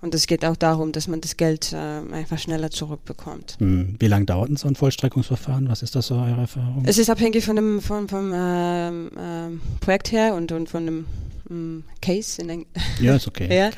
Und 0.02 0.16
es 0.16 0.28
geht 0.28 0.46
auch 0.46 0.56
darum, 0.56 0.94
dass 0.94 1.10
man 1.10 1.20
das 1.20 1.36
Geld 1.36 1.74
äh, 1.74 1.76
einfach 1.76 2.40
schneller 2.40 2.72
zurückbekommt. 2.72 3.58
Hm. 3.60 3.98
Wie 4.00 4.08
lange 4.08 4.24
dauert 4.24 4.48
denn 4.48 4.56
so 4.56 4.70
ein 4.70 4.76
Vollstreckungsverfahren? 4.78 5.68
Was 5.68 5.82
ist 5.84 5.94
das 5.94 6.08
so 6.08 6.16
eure 6.16 6.40
Erfahrung? 6.40 6.84
Es 6.86 6.98
ist 6.98 7.10
abhängig 7.10 7.44
von 7.44 7.58
dem 7.58 7.82
vom, 7.82 8.08
vom 8.08 8.32
ähm, 8.34 9.12
ähm, 9.20 9.62
Projekt 9.82 10.14
her 10.14 10.36
und, 10.36 10.54
und 10.54 10.70
von 10.70 10.86
dem 10.86 11.06
ähm, 11.50 11.84
Case. 12.02 12.42
In 12.42 12.66
ja, 13.00 13.16
ist 13.16 13.28
okay. 13.28 13.48
ja. 13.56 13.70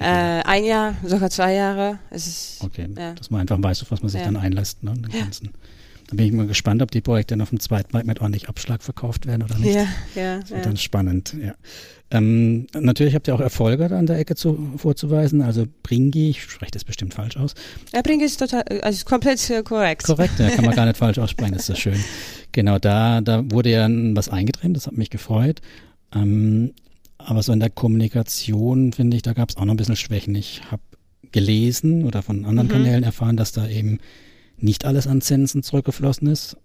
Äh, 0.00 0.42
ein 0.44 0.64
Jahr, 0.64 0.96
sogar 1.04 1.30
zwei 1.30 1.54
Jahre. 1.54 1.98
Es 2.10 2.26
ist, 2.26 2.64
okay, 2.64 2.88
ja. 2.96 3.14
dass 3.14 3.30
man 3.30 3.42
einfach 3.42 3.62
weiß, 3.62 3.82
auf 3.82 3.90
was 3.90 4.02
man 4.02 4.08
sich 4.10 4.20
Ja. 4.20 4.26
dann 4.26 4.36
einlässt. 4.36 4.82
Ne, 4.82 4.94
Ja. 5.12 5.26
Da 6.08 6.16
bin 6.16 6.26
ich 6.26 6.32
mal 6.32 6.46
gespannt, 6.46 6.82
ob 6.82 6.90
die 6.90 7.00
Projekte 7.00 7.32
dann 7.32 7.40
auf 7.40 7.48
dem 7.48 7.60
zweiten 7.60 7.88
Markt 7.92 8.06
mit 8.06 8.20
ordentlich 8.20 8.48
Abschlag 8.50 8.82
verkauft 8.82 9.26
werden 9.26 9.44
oder 9.44 9.56
nicht. 9.58 9.74
ja, 9.74 9.86
ja, 10.14 10.40
Das 10.40 10.50
wird 10.50 10.60
ja. 10.60 10.64
dann 10.66 10.76
spannend, 10.76 11.34
ja. 11.42 11.54
Ähm, 12.10 12.66
natürlich 12.74 13.14
habt 13.14 13.26
ihr 13.28 13.34
auch 13.34 13.40
Erfolge 13.40 13.86
an 13.96 14.04
der 14.04 14.18
Ecke 14.18 14.34
zu, 14.34 14.72
vorzuweisen. 14.76 15.40
Also 15.40 15.64
Bringi, 15.82 16.28
ich 16.28 16.42
spreche 16.42 16.72
das 16.72 16.84
bestimmt 16.84 17.14
falsch 17.14 17.38
aus. 17.38 17.54
Erbring 17.92 18.20
ist 18.20 18.36
total, 18.38 18.62
also 18.82 18.96
ist 18.96 19.06
komplett 19.06 19.48
äh, 19.48 19.62
korrekt. 19.62 20.04
Korrekt, 20.04 20.38
ja, 20.38 20.50
kann 20.50 20.66
man 20.66 20.74
gar 20.76 20.84
nicht 20.84 20.96
falsch 20.98 21.16
aussprechen, 21.18 21.52
das 21.54 21.62
ist 21.62 21.68
so 21.68 21.74
schön. 21.74 21.98
Genau, 22.52 22.78
da, 22.78 23.22
da 23.22 23.42
wurde 23.50 23.70
ja 23.70 23.88
was 23.88 24.28
eingetreten, 24.28 24.74
das 24.74 24.86
hat 24.86 24.98
mich 24.98 25.08
gefreut. 25.08 25.62
Ähm, 26.14 26.74
aber 27.26 27.42
so 27.42 27.52
in 27.52 27.60
der 27.60 27.70
Kommunikation, 27.70 28.92
finde 28.92 29.16
ich, 29.16 29.22
da 29.22 29.32
gab 29.32 29.50
es 29.50 29.56
auch 29.56 29.64
noch 29.64 29.74
ein 29.74 29.76
bisschen 29.76 29.96
Schwächen. 29.96 30.34
Ich 30.34 30.62
habe 30.70 30.82
gelesen 31.32 32.04
oder 32.04 32.22
von 32.22 32.44
anderen 32.44 32.68
Mhm. 32.68 32.72
Kanälen 32.72 33.02
erfahren, 33.04 33.36
dass 33.36 33.52
da 33.52 33.68
eben 33.68 33.98
nicht 34.58 34.84
alles 34.84 35.06
an 35.06 35.20
Zinsen 35.20 35.62
zurückgeflossen 35.62 36.28
ist, 36.28 36.56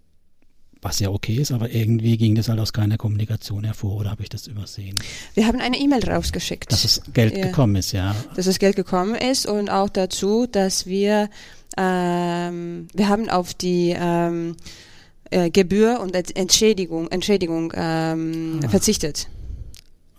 was 0.82 1.00
ja 1.00 1.10
okay 1.10 1.36
ist, 1.36 1.52
aber 1.52 1.72
irgendwie 1.72 2.18
ging 2.18 2.36
das 2.36 2.50
halt 2.50 2.60
aus 2.60 2.72
keiner 2.74 2.98
Kommunikation 2.98 3.64
hervor 3.64 3.96
oder 3.98 4.12
habe 4.12 4.22
ich 4.24 4.30
das 4.30 4.46
übersehen? 4.46 4.96
Wir 5.34 5.48
haben 5.48 5.60
eine 5.60 5.78
E-Mail 5.80 6.04
rausgeschickt. 6.08 6.72
Dass 6.72 6.84
das 6.84 7.02
Geld 7.14 7.36
Ja. 7.36 7.48
gekommen 7.48 7.76
ist, 7.78 7.94
ja. 7.94 8.16
dass 8.36 8.46
das 8.46 8.60
Geld 8.60 8.76
gekommen 8.76 9.16
ist 9.16 9.48
und 9.48 9.70
auch 9.72 9.90
dazu, 9.90 10.46
dass 10.46 10.86
wir 10.86 11.30
ähm, 11.78 12.88
wir 12.94 13.08
haben 13.10 13.30
auf 13.30 13.54
die 13.54 13.96
ähm, 13.98 14.56
äh, 15.32 15.50
Gebühr 15.50 16.00
und 16.02 16.16
Ent- 16.16 16.36
Entschädigung 16.36 17.08
Entschädigung 17.10 17.74
ähm, 17.76 18.60
Ah. 18.64 18.70
verzichtet. 18.70 19.28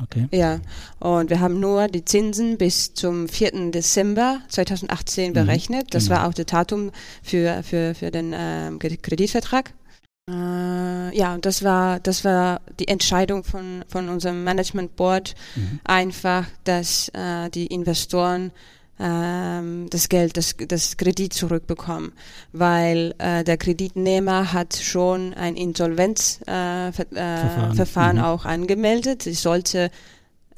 Okay. 0.02 0.28
Ja, 0.30 0.60
und 1.00 1.28
wir 1.30 1.40
haben 1.40 1.58
nur 1.58 1.88
die 1.88 2.04
Zinsen 2.04 2.56
bis 2.56 2.94
zum 2.94 3.28
4. 3.28 3.70
Dezember 3.72 4.40
2018 4.48 5.30
Mhm, 5.30 5.34
berechnet. 5.34 5.92
Das 5.94 6.04
genau. 6.04 6.16
war 6.20 6.28
auch 6.28 6.34
das 6.34 6.46
Datum 6.46 6.92
für, 7.22 7.62
für, 7.64 7.94
für 7.94 8.10
den 8.10 8.32
ähm, 8.36 8.78
Kredit- 8.78 9.02
Kreditvertrag. 9.02 9.72
Äh, 10.30 11.16
ja, 11.16 11.34
und 11.34 11.46
das 11.46 11.64
war, 11.64 12.00
das 12.00 12.24
war 12.24 12.60
die 12.78 12.86
Entscheidung 12.88 13.44
von, 13.44 13.84
von 13.88 14.08
unserem 14.08 14.44
Management 14.44 14.94
Board, 14.96 15.34
Mhm. 15.56 15.80
einfach, 15.84 16.46
dass 16.64 17.08
äh, 17.14 17.48
die 17.50 17.66
Investoren 17.66 18.52
ähm, 19.00 19.86
das 19.90 20.08
Geld, 20.08 20.36
das, 20.36 20.56
das 20.66 20.96
Kredit 20.96 21.32
zurückbekommen, 21.32 22.12
weil 22.52 23.14
äh, 23.18 23.44
der 23.44 23.56
Kreditnehmer 23.56 24.52
hat 24.52 24.74
schon 24.76 25.34
ein 25.34 25.56
Insolvenzverfahren 25.56 27.16
äh, 27.16 27.70
äh, 27.70 27.74
Verfahren. 27.74 28.16
Mhm. 28.16 28.22
auch 28.24 28.44
angemeldet. 28.44 29.22
Sie 29.22 29.34
sollte 29.34 29.90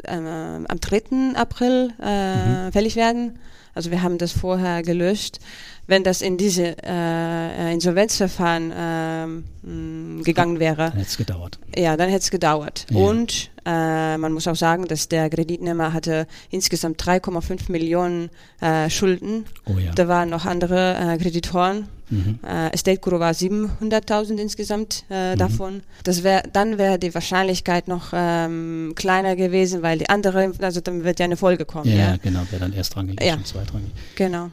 ähm, 0.05 0.67
am 0.69 0.81
3. 0.81 1.35
April 1.37 1.93
äh, 2.03 2.37
Mhm. 2.69 2.73
fällig 2.73 2.97
werden. 2.97 3.39
Also 3.75 3.91
wir 3.93 4.03
haben 4.03 4.19
das 4.19 4.33
vorher 4.33 4.83
gelöscht. 4.83 5.39
Wenn 5.87 6.03
das 6.05 6.23
in 6.23 6.37
diese 6.37 6.77
äh, 6.85 7.73
Insolvenzverfahren 7.73 8.73
ähm, 8.77 10.23
gegangen 10.25 10.59
wäre, 10.61 10.77
Dann 10.91 10.93
hätte 10.93 11.09
es 11.09 11.17
gedauert. 11.17 11.59
ja, 11.77 11.97
dann 11.97 12.09
hätte 12.09 12.23
es 12.23 12.31
gedauert. 12.31 12.87
Ja. 12.91 12.97
Und 12.99 13.50
äh, 13.71 14.19
man 14.19 14.33
muss 14.33 14.47
auch 14.49 14.57
sagen, 14.57 14.87
dass 14.89 15.09
der 15.09 15.31
Kreditnehmer 15.31 15.93
hatte 15.93 16.27
insgesamt 16.51 17.03
3,5 17.03 17.71
Millionen 17.71 18.31
äh, 18.61 18.91
Schulden. 18.91 19.45
Oh 19.67 19.79
ja. 19.79 19.93
Da 19.93 20.09
waren 20.09 20.29
noch 20.31 20.45
andere 20.47 20.97
äh, 20.97 21.19
Kreditoren. 21.19 21.87
Mhm. 22.13 22.41
Äh, 22.45 22.73
Estate 22.73 22.99
Guru 22.99 23.21
war 23.21 23.31
700.000 23.33 24.37
insgesamt 24.39 25.05
äh, 25.11 25.35
Mhm. 25.35 25.39
davon. 25.39 25.83
Das 26.03 26.25
wär, 26.25 26.43
dann 26.53 26.77
wäre 26.79 26.99
die 26.99 27.15
Wahrscheinlichkeit 27.15 27.87
noch 27.87 28.09
ähm, 28.13 28.95
kleiner 28.97 29.37
gewesen, 29.37 29.83
weil 29.83 29.99
die 29.99 30.09
andere, 30.09 30.53
also 30.61 30.81
dann 30.81 31.05
wird 31.05 31.21
ja 31.21 31.25
eine 31.27 31.37
Folge 31.37 31.65
kommen. 31.65 31.89
Ja, 31.89 31.97
Ja, 32.13 32.17
genau, 32.17 32.41
wäre 32.51 32.61
dann 32.63 32.73
erstrangig 32.73 33.23
Ja. 33.23 33.35
und 33.35 33.47
zweitrangig. 33.47 33.91
genau. 34.17 34.51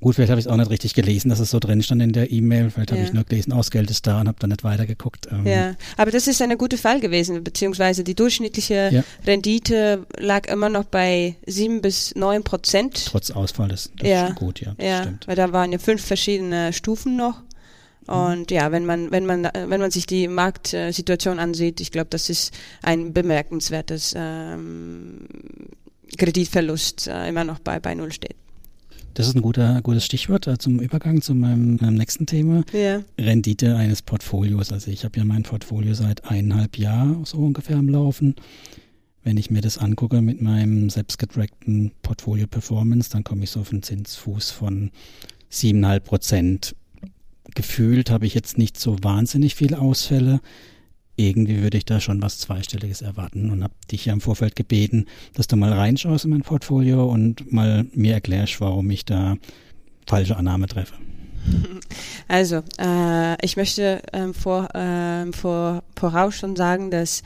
Gut, 0.00 0.14
vielleicht 0.14 0.30
habe 0.30 0.40
ich 0.40 0.46
es 0.46 0.50
auch 0.52 0.56
nicht 0.56 0.70
richtig 0.70 0.94
gelesen, 0.94 1.28
dass 1.28 1.40
es 1.40 1.50
so 1.50 1.58
drin 1.58 1.82
stand 1.82 2.00
in 2.02 2.12
der 2.12 2.32
E-Mail. 2.32 2.70
Vielleicht 2.70 2.90
habe 2.90 3.02
Ja. 3.02 3.06
ich 3.06 3.12
nur 3.12 3.24
gelesen, 3.24 3.52
aus 3.52 3.70
Geld 3.70 3.90
ist 3.90 4.06
da 4.06 4.20
und 4.20 4.28
habe 4.28 4.38
dann 4.40 4.48
nicht 4.48 4.64
weitergeguckt. 4.64 5.28
Ähm, 5.30 5.46
Ja, 5.46 5.74
aber 5.98 6.10
das 6.10 6.26
ist 6.26 6.40
eine 6.40 6.56
gute 6.56 6.78
Fall 6.78 7.00
gewesen, 7.00 7.44
beziehungsweise 7.44 8.02
die 8.02 8.14
durchschnittliche 8.14 8.88
Ja. 8.92 9.04
Rendite 9.26 10.06
lag 10.18 10.48
immer 10.48 10.70
noch 10.70 10.84
bei 10.84 11.36
7 11.46 11.82
bis 11.82 12.14
9 12.14 12.42
Prozent. 12.44 13.04
Trotz 13.06 13.30
Ausfall, 13.30 13.68
das, 13.68 13.90
das 13.98 14.08
Ja. 14.08 14.28
ist 14.28 14.36
gut, 14.36 14.60
ja, 14.60 14.72
das 14.78 14.86
Ja, 14.86 15.02
stimmt. 15.02 15.28
weil 15.28 15.36
da 15.36 15.52
waren 15.52 15.70
ja 15.70 15.78
fünf 15.78 16.02
verschiedene 16.02 16.72
Stufen 16.72 17.16
noch. 17.16 17.42
Und 18.06 18.50
ja, 18.50 18.72
wenn 18.72 18.86
man, 18.86 19.10
wenn 19.12 19.24
man, 19.26 19.44
wenn 19.52 19.80
man 19.80 19.90
sich 19.92 20.04
die 20.06 20.26
Marktsituation 20.26 21.38
ansieht, 21.38 21.80
ich 21.80 21.92
glaube, 21.92 22.08
das 22.10 22.28
ist 22.30 22.52
ein 22.82 23.12
bemerkenswertes 23.12 24.14
ähm, 24.16 25.26
Kreditverlust 26.18 27.06
äh, 27.06 27.28
immer 27.28 27.44
noch 27.44 27.58
bei, 27.60 27.78
bei 27.78 27.94
Null 27.94 28.12
steht. 28.12 28.34
Das 29.14 29.26
ist 29.26 29.34
ein 29.34 29.42
guter, 29.42 29.80
gutes 29.82 30.04
Stichwort 30.04 30.46
äh, 30.46 30.58
zum 30.58 30.78
Übergang 30.78 31.20
zu 31.20 31.34
meinem, 31.34 31.76
meinem 31.80 31.96
nächsten 31.96 32.26
Thema. 32.26 32.64
Ja. 32.72 33.02
Rendite 33.18 33.76
eines 33.76 34.02
Portfolios. 34.02 34.72
Also 34.72 34.90
ich 34.90 35.04
habe 35.04 35.18
ja 35.18 35.24
mein 35.24 35.42
Portfolio 35.42 35.94
seit 35.94 36.24
eineinhalb 36.24 36.78
Jahren 36.78 37.24
so 37.24 37.38
ungefähr 37.38 37.76
am 37.76 37.88
Laufen. 37.88 38.36
Wenn 39.22 39.36
ich 39.36 39.50
mir 39.50 39.60
das 39.60 39.78
angucke 39.78 40.22
mit 40.22 40.40
meinem 40.40 40.88
selbstgetrackten 40.88 41.92
Portfolio 42.02 42.46
Performance, 42.46 43.10
dann 43.10 43.24
komme 43.24 43.44
ich 43.44 43.50
so 43.50 43.60
auf 43.60 43.72
einen 43.72 43.82
Zinsfuß 43.82 44.50
von 44.50 44.90
siebeneinhalb 45.50 46.04
Prozent. 46.04 46.74
Gefühlt 47.54 48.10
habe 48.10 48.26
ich 48.26 48.34
jetzt 48.34 48.56
nicht 48.56 48.78
so 48.78 48.96
wahnsinnig 49.02 49.56
viele 49.56 49.80
Ausfälle. 49.80 50.40
Irgendwie 51.20 51.62
würde 51.62 51.76
ich 51.76 51.84
da 51.84 52.00
schon 52.00 52.22
was 52.22 52.38
Zweistelliges 52.38 53.02
erwarten 53.02 53.50
und 53.50 53.62
habe 53.62 53.74
dich 53.92 54.06
ja 54.06 54.14
im 54.14 54.22
Vorfeld 54.22 54.56
gebeten, 54.56 55.04
dass 55.34 55.46
du 55.48 55.56
mal 55.56 55.72
reinschaust 55.72 56.24
in 56.24 56.30
mein 56.30 56.40
Portfolio 56.40 57.04
und 57.04 57.52
mal 57.52 57.84
mir 57.94 58.14
erklärst, 58.14 58.60
warum 58.62 58.90
ich 58.90 59.04
da 59.04 59.36
falsche 60.06 60.36
Annahme 60.36 60.66
treffe. 60.66 60.94
Also, 62.28 62.62
äh, 62.78 63.44
ich 63.44 63.56
möchte 63.56 64.02
ähm, 64.12 64.34
vor, 64.34 64.68
ähm, 64.72 65.32
vor, 65.32 65.82
voraus 65.96 66.36
schon 66.36 66.54
sagen, 66.54 66.92
dass 66.92 67.24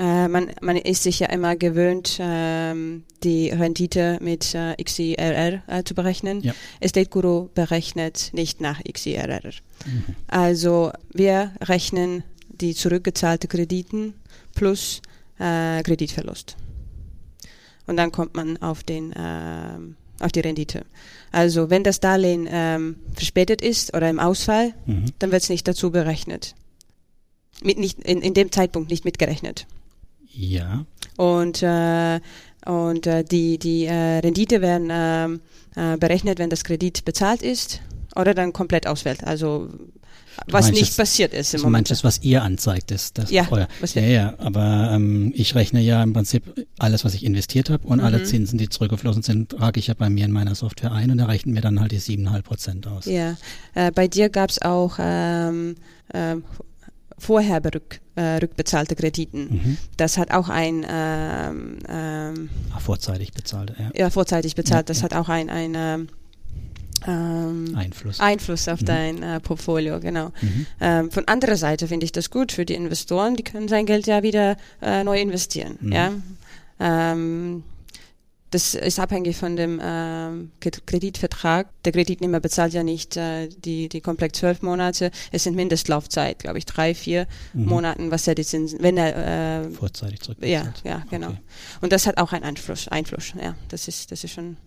äh, 0.00 0.26
man, 0.26 0.50
man 0.60 0.76
ist 0.76 1.04
sich 1.04 1.20
ja 1.20 1.28
immer 1.28 1.54
gewöhnt, 1.54 2.18
ähm, 2.20 3.04
die 3.22 3.50
Rendite 3.50 4.18
mit 4.20 4.52
äh, 4.54 4.74
XIRR 4.82 5.62
äh, 5.68 5.84
zu 5.84 5.94
berechnen. 5.94 6.40
Ja. 6.40 6.54
Estate 6.80 7.08
Guru 7.08 7.50
berechnet 7.54 8.30
nicht 8.32 8.60
nach 8.60 8.82
XIRR. 8.82 9.52
Mhm. 9.86 10.16
Also 10.26 10.90
wir 11.12 11.52
rechnen 11.60 12.24
die 12.62 12.74
zurückgezahlte 12.74 13.48
Krediten 13.48 14.14
plus 14.54 15.02
äh, 15.38 15.82
Kreditverlust. 15.82 16.56
Und 17.86 17.96
dann 17.96 18.12
kommt 18.12 18.34
man 18.36 18.56
auf 18.62 18.82
den 18.84 19.12
ähm, 19.16 19.96
auf 20.20 20.30
die 20.30 20.40
Rendite. 20.40 20.84
Also 21.32 21.68
wenn 21.68 21.82
das 21.82 21.98
Darlehen 21.98 22.46
ähm, 22.48 22.96
verspätet 23.14 23.60
ist 23.60 23.92
oder 23.94 24.08
im 24.08 24.20
Ausfall, 24.20 24.72
Mhm. 24.86 25.06
dann 25.18 25.32
wird 25.32 25.42
es 25.42 25.48
nicht 25.48 25.66
dazu 25.66 25.90
berechnet. 25.90 26.54
Mit 27.62 27.78
nicht, 27.78 27.98
in, 28.04 28.22
in 28.22 28.32
dem 28.34 28.52
Zeitpunkt 28.52 28.88
nicht 28.90 29.04
mitgerechnet. 29.04 29.66
Ja, 30.32 30.86
Und, 31.16 31.62
äh, 31.62 32.20
und 32.64 33.06
äh, 33.06 33.24
die, 33.24 33.58
die 33.58 33.84
äh, 33.86 34.18
Rendite 34.20 34.60
werden 34.62 34.88
ähm, 34.90 35.40
äh, 35.74 35.96
berechnet, 35.98 36.38
wenn 36.38 36.50
das 36.50 36.64
Kredit 36.64 37.04
bezahlt 37.04 37.42
ist 37.42 37.80
oder 38.14 38.32
dann 38.32 38.52
komplett 38.52 38.86
ausfällt. 38.86 39.24
Also 39.24 39.68
was 40.46 40.64
meinst 40.66 40.70
nicht 40.72 40.80
jetzt- 40.88 40.96
passiert 40.96 41.32
ist 41.34 41.54
im 41.54 41.58
also 41.58 41.66
Moment. 41.66 41.88
manches, 41.88 42.04
was 42.04 42.20
ihr 42.22 42.42
anzeigt, 42.42 42.90
ist 42.90 43.18
das 43.18 43.30
Ja, 43.30 43.46
euer. 43.50 43.68
was 43.80 43.94
Ja, 43.94 44.02
ja, 44.02 44.34
aber 44.38 44.90
ähm, 44.92 45.32
ich 45.34 45.54
rechne 45.54 45.80
ja 45.80 46.02
im 46.02 46.12
Prinzip 46.12 46.66
alles, 46.78 47.04
was 47.04 47.14
ich 47.14 47.24
investiert 47.24 47.70
habe 47.70 47.86
und 47.86 48.00
alle 48.00 48.18
Mhm. 48.18 48.24
Zinsen, 48.24 48.58
die 48.58 48.68
zurückgeflossen 48.68 49.22
sind, 49.22 49.50
trage 49.50 49.78
ich 49.80 49.88
ja 49.88 49.94
bei 49.94 50.08
mir 50.10 50.24
in 50.24 50.32
meiner 50.32 50.54
Software 50.54 50.92
ein 50.92 51.10
und 51.10 51.18
da 51.18 51.26
rechnen 51.26 51.54
mir 51.54 51.60
dann 51.60 51.80
halt 51.80 51.92
die 51.92 51.98
7,5 52.00 52.42
Prozent 52.42 52.86
aus. 52.86 53.06
Ja, 53.06 53.36
äh, 53.74 53.90
bei 53.90 54.08
dir 54.08 54.28
gab 54.28 54.50
es 54.50 54.60
auch 54.62 54.96
ähm, 54.98 55.76
ähm, 56.14 56.44
vorher 57.18 57.60
berück, 57.60 58.00
äh, 58.16 58.38
rückbezahlte 58.38 58.96
Krediten. 58.96 59.48
Mhm. 59.50 59.78
Das 59.96 60.18
hat 60.18 60.32
auch 60.32 60.48
ein 60.48 60.84
ähm, 60.88 61.78
ähm, 61.88 62.50
Ach, 62.74 62.80
vorzeitig 62.80 63.32
bezahlt, 63.32 63.72
ja. 63.78 63.90
ja, 63.94 64.10
vorzeitig 64.10 64.54
bezahlt. 64.56 64.88
Ja, 64.88 64.92
das 64.92 64.98
ja. 64.98 65.04
hat 65.04 65.14
auch 65.14 65.28
ein, 65.28 65.48
ein 65.48 65.74
ähm, 65.76 66.08
ähm, 67.06 67.74
Einfluss. 67.76 68.20
Einfluss 68.20 68.68
auf 68.68 68.80
Mhm. 68.80 68.86
dein 68.86 69.22
äh, 69.22 69.40
Portfolio, 69.40 70.00
genau. 70.00 70.30
Mhm. 70.40 70.66
Ähm, 70.80 71.10
von 71.10 71.26
anderer 71.28 71.56
Seite 71.56 71.88
finde 71.88 72.04
ich 72.04 72.12
das 72.12 72.30
gut 72.30 72.52
für 72.52 72.64
die 72.64 72.74
Investoren, 72.74 73.36
die 73.36 73.42
können 73.44 73.68
sein 73.68 73.86
Geld 73.86 74.06
ja 74.06 74.22
wieder 74.22 74.56
äh, 74.80 75.04
neu 75.04 75.20
investieren. 75.20 75.78
Mhm. 75.80 75.92
Ja? 75.92 76.12
Ähm, 76.80 77.64
das 78.50 78.74
ist 78.74 78.98
abhängig 78.98 79.38
von 79.38 79.56
dem 79.56 79.78
Kred- 79.80 80.82
Kreditvertrag. 80.86 81.68
Der 81.86 81.92
Kreditnehmer 81.92 82.38
bezahlt 82.38 82.74
ja 82.74 82.82
nicht 82.82 83.16
äh, 83.16 83.48
die, 83.48 83.88
die 83.88 84.02
komplett 84.02 84.36
zwölf 84.36 84.60
Monate. 84.60 85.10
Es 85.30 85.44
sind 85.44 85.56
Mindestlaufzeit, 85.56 86.38
glaube 86.40 86.58
ich, 86.58 86.66
drei, 86.66 86.94
vier 86.94 87.26
Mhm. 87.54 87.64
Monaten, 87.64 88.10
was 88.10 88.28
er 88.28 88.34
die 88.34 88.44
Zinsen, 88.44 88.82
wenn 88.82 88.98
er 88.98 89.62
äh, 89.64 89.70
Vorzeitig 89.70 90.18
ja, 90.18 90.24
zurückbezahlt. 90.24 90.82
ja, 90.84 91.02
genau. 91.08 91.28
Okay. 91.28 91.38
Und 91.80 91.92
das 91.92 92.06
hat 92.06 92.18
auch 92.18 92.32
einen 92.32 92.44
Einfluss, 92.44 92.88
Einfluss, 92.88 93.32
ja. 93.42 93.54
Das 93.70 93.88
ist, 93.88 94.12
das 94.12 94.22
ist 94.22 94.32
schon 94.32 94.58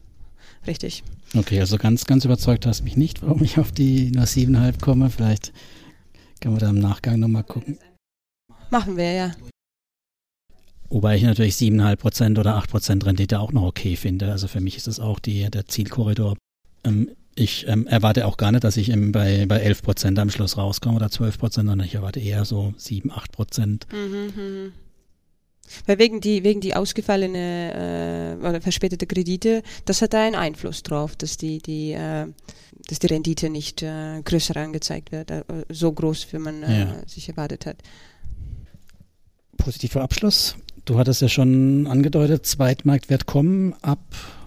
richtig. 0.67 1.03
Okay, 1.35 1.59
also 1.59 1.77
ganz, 1.77 2.05
ganz 2.05 2.25
überzeugt 2.25 2.65
hast 2.65 2.83
mich 2.83 2.97
nicht, 2.97 3.21
warum 3.21 3.43
ich 3.43 3.57
auf 3.57 3.71
die 3.71 4.11
nur 4.11 4.25
siebeneinhalb 4.25 4.81
komme. 4.81 5.09
Vielleicht 5.09 5.51
können 6.41 6.55
wir 6.55 6.59
da 6.59 6.69
im 6.69 6.79
Nachgang 6.79 7.19
nochmal 7.19 7.43
gucken. 7.43 7.77
Machen 8.69 8.97
wir, 8.97 9.11
ja. 9.11 9.31
Wobei 10.89 11.17
ich 11.17 11.23
natürlich 11.23 11.55
siebeneinhalb 11.55 11.99
Prozent 11.99 12.39
oder 12.39 12.55
acht 12.55 12.69
Prozent 12.69 13.05
Rendite 13.05 13.39
auch 13.39 13.51
noch 13.51 13.63
okay 13.63 13.95
finde. 13.95 14.31
Also 14.31 14.47
für 14.47 14.61
mich 14.61 14.77
ist 14.77 14.87
das 14.87 14.99
auch 14.99 15.19
die, 15.19 15.49
der 15.49 15.65
Zielkorridor. 15.65 16.37
Ähm, 16.83 17.09
ich 17.35 17.67
ähm, 17.67 17.85
erwarte 17.87 18.25
auch 18.27 18.37
gar 18.37 18.51
nicht, 18.51 18.63
dass 18.63 18.77
ich 18.77 18.89
ähm, 18.89 19.11
bei, 19.11 19.45
bei 19.45 19.57
11 19.57 19.81
Prozent 19.81 20.19
am 20.19 20.29
Schluss 20.29 20.57
rauskomme 20.57 20.95
oder 20.95 21.09
12 21.09 21.37
Prozent, 21.37 21.67
sondern 21.67 21.85
ich 21.85 21.95
erwarte 21.95 22.19
eher 22.19 22.45
so 22.45 22.73
7, 22.77 23.11
8 23.11 23.31
Prozent. 23.31 23.87
Mhm, 23.91 24.41
mhm. 24.41 24.73
Weil 25.87 25.97
wegen 25.99 26.21
die, 26.21 26.43
wegen 26.43 26.61
die 26.61 26.75
ausgefallene 26.75 28.37
äh, 28.41 28.47
oder 28.47 28.61
verspätete 28.61 29.07
Kredite, 29.07 29.63
das 29.85 30.01
hat 30.01 30.13
da 30.13 30.23
einen 30.23 30.35
Einfluss 30.35 30.83
drauf, 30.83 31.15
dass 31.15 31.37
die, 31.37 31.57
die, 31.59 31.91
äh, 31.93 32.27
dass 32.87 32.99
die 32.99 33.07
Rendite 33.07 33.49
nicht 33.49 33.81
äh, 33.81 34.21
größer 34.23 34.55
angezeigt 34.57 35.11
wird, 35.11 35.31
äh, 35.31 35.43
so 35.69 35.91
groß, 35.91 36.27
wie 36.31 36.37
man 36.39 36.63
äh, 36.63 36.79
Ja. 36.81 36.95
sich 37.07 37.27
erwartet 37.29 37.65
hat. 37.65 37.77
Positiver 39.57 40.01
Abschluss. 40.01 40.55
Du 40.85 40.99
hattest 40.99 41.21
ja 41.21 41.29
schon 41.29 41.87
angedeutet, 41.87 42.45
Zweitmarkt 42.45 43.09
wird 43.09 43.25
kommen 43.25 43.73
ab, 43.81 43.99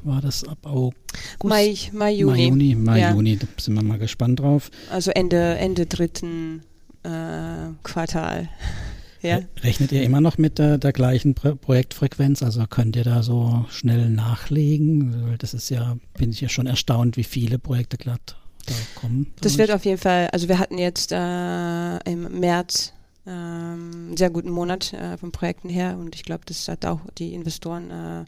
war 0.05 0.21
das 0.21 0.45
ab 0.47 0.59
August? 0.65 0.97
Mai, 1.43 1.75
Mai, 1.93 2.13
Juni. 2.13 2.33
Mai, 2.33 2.47
Juni, 2.49 2.75
Mai, 2.77 3.01
Ja. 3.01 3.11
Juni, 3.13 3.37
da 3.37 3.47
sind 3.59 3.75
wir 3.75 3.83
mal 3.83 3.99
gespannt 3.99 4.39
drauf. 4.39 4.71
Also 4.91 5.11
Ende, 5.11 5.57
Ende 5.57 5.87
dritten 5.87 6.63
äh, 7.03 7.73
Quartal. 7.83 8.49
Ja. 9.23 9.41
Rechnet 9.63 9.93
ihr 9.93 10.03
immer 10.03 10.21
noch 10.21 10.39
mit 10.39 10.59
der, 10.59 10.79
der 10.79 10.93
gleichen 10.93 11.35
Pro 11.35 11.55
Projektfrequenz? 11.55 12.43
Also 12.43 12.65
könnt 12.69 12.97
ihr 12.97 13.05
da 13.05 13.23
so 13.23 13.65
schnell 13.71 14.09
nachlegen? 14.11 15.37
Das 15.39 15.55
ist 15.55 15.71
ja, 15.71 15.97
bin 16.17 16.31
ich 16.31 16.41
ja 16.41 16.49
schon 16.49 16.67
erstaunt, 16.67 17.17
wie 17.17 17.25
viele 17.25 17.59
Projekte 17.59 17.97
glatt 17.97 18.37
da 18.67 18.75
kommen. 18.95 19.33
Das 19.41 19.59
wird 19.59 19.71
auf 19.71 19.85
jeden 19.85 19.99
Fall, 19.99 20.29
also 20.33 20.49
wir 20.49 20.59
hatten 20.59 20.79
jetzt 20.79 21.11
äh, 21.13 21.97
im 22.11 22.39
März 22.41 22.93
ähm, 23.27 23.91
einen 24.09 24.17
sehr 24.17 24.31
guten 24.31 24.51
Monat 24.51 24.93
äh, 24.93 25.17
von 25.17 25.33
Projekten 25.33 25.69
her 25.69 25.97
und 25.99 26.15
ich 26.15 26.23
glaube, 26.23 26.43
das 26.47 26.69
hat 26.69 26.87
auch 26.87 27.01
die 27.19 27.35
Investoren 27.35 27.91
äh, 27.91 28.25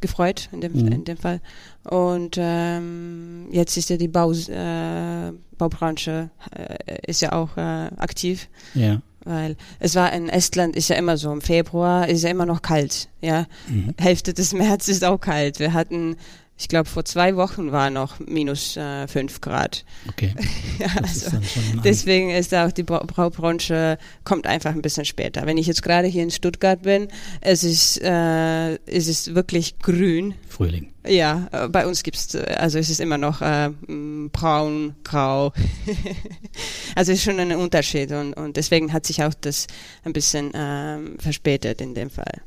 gefreut 0.00 0.48
in 0.52 0.60
dem, 0.62 0.72
Mhm. 0.72 0.88
in 0.92 1.04
dem 1.04 1.16
Fall. 1.18 1.40
Und 1.84 2.36
ähm, 2.38 3.48
jetzt 3.52 3.76
ist 3.76 3.90
ja 3.90 3.96
die 3.98 4.08
Bau, 4.08 4.32
äh, 4.32 5.32
Baubranche 5.58 6.30
äh, 6.56 6.98
ist 7.06 7.20
ja 7.20 7.32
auch 7.32 7.56
äh, 7.56 7.60
aktiv, 7.96 8.48
Ja. 8.74 9.02
Weil 9.24 9.56
es 9.78 9.94
war 9.94 10.12
in 10.12 10.28
Estland 10.28 10.76
ist 10.76 10.88
ja 10.88 10.96
immer 10.96 11.16
so, 11.16 11.32
im 11.32 11.40
Februar 11.40 12.08
ist 12.08 12.22
ja 12.22 12.30
immer 12.30 12.46
noch 12.46 12.62
kalt, 12.62 13.08
ja. 13.20 13.46
Mhm. 13.68 13.94
Hälfte 13.98 14.34
des 14.34 14.52
März 14.54 14.88
ist 14.88 15.04
auch 15.04 15.20
kalt. 15.20 15.58
Wir 15.58 15.72
hatten, 15.72 16.16
ich 16.60 16.68
glaube, 16.68 16.88
vor 16.88 17.04
zwei 17.06 17.36
Wochen 17.36 17.72
war 17.72 17.88
noch 17.88 18.20
minus 18.20 18.76
äh, 18.76 19.08
fünf 19.08 19.40
Grad. 19.40 19.84
Okay. 20.08 20.34
Ja, 20.78 20.86
ist 21.04 21.24
also 21.24 21.36
ein 21.36 21.80
deswegen 21.84 22.30
ist 22.30 22.54
auch 22.54 22.72
die 22.72 22.82
Bra- 22.84 23.04
Braubranche 23.06 23.98
kommt 24.24 24.46
einfach 24.46 24.70
ein 24.70 24.80
bisschen 24.80 25.04
später. 25.04 25.44
Wenn 25.44 25.58
ich 25.58 25.66
jetzt 25.66 25.82
gerade 25.82 26.06
hier 26.08 26.22
in 26.22 26.30
Stuttgart 26.30 26.80
bin, 26.82 27.08
es 27.42 27.64
ist, 27.64 28.00
äh, 28.02 28.74
es 28.86 29.08
ist 29.08 29.34
wirklich 29.34 29.78
grün. 29.78 30.34
Frühling. 30.48 30.92
Ja, 31.06 31.48
äh, 31.52 31.68
bei 31.68 31.86
uns 31.86 32.02
gibt's, 32.02 32.34
äh, 32.34 32.44
also 32.58 32.78
es 32.78 32.88
ist 32.88 33.00
immer 33.00 33.18
noch 33.18 33.42
äh, 33.42 33.70
braun, 34.32 34.94
grau. 35.04 35.52
also 36.94 37.12
es 37.12 37.18
ist 37.18 37.24
schon 37.24 37.38
ein 37.40 37.52
Unterschied 37.52 38.12
und, 38.12 38.34
und 38.34 38.56
deswegen 38.56 38.92
hat 38.92 39.06
sich 39.06 39.22
auch 39.22 39.34
das 39.34 39.66
ein 40.04 40.12
bisschen 40.12 40.50
ähm, 40.54 41.16
verspätet 41.18 41.80
in 41.80 41.94
dem 41.94 42.10
Fall. 42.10 42.40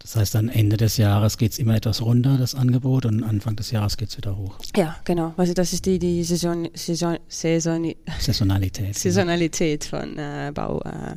Das 0.00 0.16
heißt, 0.16 0.34
dann 0.34 0.48
Ende 0.48 0.76
des 0.76 0.96
Jahres 0.96 1.38
geht 1.38 1.52
es 1.52 1.58
immer 1.58 1.74
etwas 1.74 2.00
runter, 2.02 2.38
das 2.38 2.54
Angebot, 2.54 3.04
und 3.04 3.24
Anfang 3.24 3.56
des 3.56 3.70
Jahres 3.70 3.96
geht 3.96 4.10
es 4.10 4.16
wieder 4.16 4.36
hoch. 4.36 4.58
Ja, 4.76 4.96
genau. 5.04 5.34
Also 5.36 5.54
das 5.54 5.72
ist 5.72 5.86
die, 5.86 5.98
die 5.98 6.22
Saison, 6.22 6.68
Saison, 6.74 7.18
Saison, 7.28 7.94
Saisonalität. 8.18 8.96
Saisonalität 8.96 9.84
von 9.84 10.16
äh, 10.16 10.52
Bau, 10.54 10.80
äh, 10.80 11.16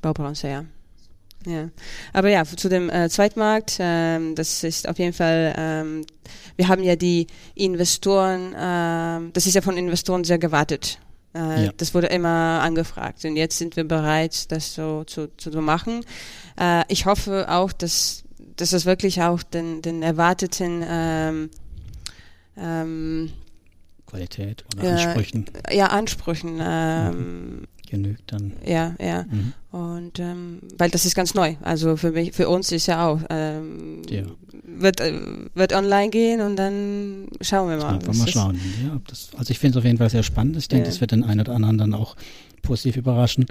Baubranche, 0.00 0.48
ja. 0.48 0.64
ja. 1.46 1.68
Aber 2.12 2.28
ja, 2.30 2.44
zu 2.44 2.68
dem 2.68 2.88
äh, 2.88 3.08
Zweitmarkt, 3.08 3.76
ähm, 3.78 4.34
das 4.34 4.64
ist 4.64 4.88
auf 4.88 4.98
jeden 4.98 5.12
Fall, 5.12 5.54
ähm, 5.56 6.06
wir 6.56 6.68
haben 6.68 6.82
ja 6.82 6.96
die 6.96 7.26
Investoren, 7.54 8.54
ähm, 8.58 9.30
das 9.34 9.46
ist 9.46 9.54
ja 9.54 9.60
von 9.60 9.76
Investoren 9.76 10.24
sehr 10.24 10.38
gewartet. 10.38 10.98
Äh, 11.34 11.66
Ja. 11.66 11.72
Das 11.76 11.94
wurde 11.94 12.06
immer 12.08 12.60
angefragt 12.62 13.24
und 13.24 13.36
jetzt 13.36 13.58
sind 13.58 13.76
wir 13.76 13.84
bereit, 13.84 14.50
das 14.52 14.74
so 14.74 15.04
zu, 15.04 15.28
zu, 15.36 15.50
machen. 15.60 16.04
Äh, 16.58 16.84
ich 16.88 17.06
hoffe 17.06 17.46
auch, 17.48 17.72
dass, 17.72 18.24
dass 18.56 18.70
das 18.70 18.84
wirklich 18.84 19.22
auch 19.22 19.42
den, 19.42 19.82
den 19.82 20.02
erwarteten 20.02 20.84
ähm, 20.86 21.50
ähm, 22.56 23.32
Qualität 24.06 24.64
oder 24.76 24.92
Ansprüchen 24.92 25.44
ja, 25.72 25.86
Ansprüchen 25.86 26.60
ähm, 26.62 27.66
genügt 27.88 28.32
dann. 28.32 28.52
Ja, 28.66 28.94
ja. 29.00 29.24
Mhm. 29.30 29.52
Und 29.70 30.18
ähm, 30.20 30.60
weil 30.78 30.90
das 30.90 31.04
ist 31.04 31.14
ganz 31.14 31.34
neu. 31.34 31.54
Also 31.62 31.96
für 31.96 32.12
mich, 32.12 32.32
für 32.32 32.48
uns 32.48 32.70
ist 32.72 32.86
ja 32.86 33.06
auch 33.06 33.20
ähm, 33.30 34.02
Ja. 34.08 34.22
wird 34.66 35.00
äh, 35.00 35.12
wird 35.54 35.72
online 35.74 36.10
gehen 36.10 36.40
und 36.40 36.56
dann 36.56 37.28
schauen 37.40 37.68
wir 37.70 37.76
mal. 37.76 37.94
Einfach 37.94 38.14
mal 38.14 38.28
schauen. 38.28 38.58
Ja, 38.84 39.00
das, 39.06 39.30
also 39.36 39.50
ich 39.50 39.58
finde 39.58 39.78
es 39.78 39.82
auf 39.82 39.84
jeden 39.84 39.98
Fall 39.98 40.10
sehr 40.10 40.22
spannend. 40.22 40.56
Ich 40.56 40.68
denke, 40.68 40.84
Ja. 40.86 40.90
das 40.90 41.00
wird 41.00 41.10
den 41.12 41.24
einen 41.24 41.40
oder 41.40 41.54
anderen 41.54 41.78
dann 41.78 41.94
auch 41.94 42.16
positiv 42.62 42.96
überraschen, 42.96 43.46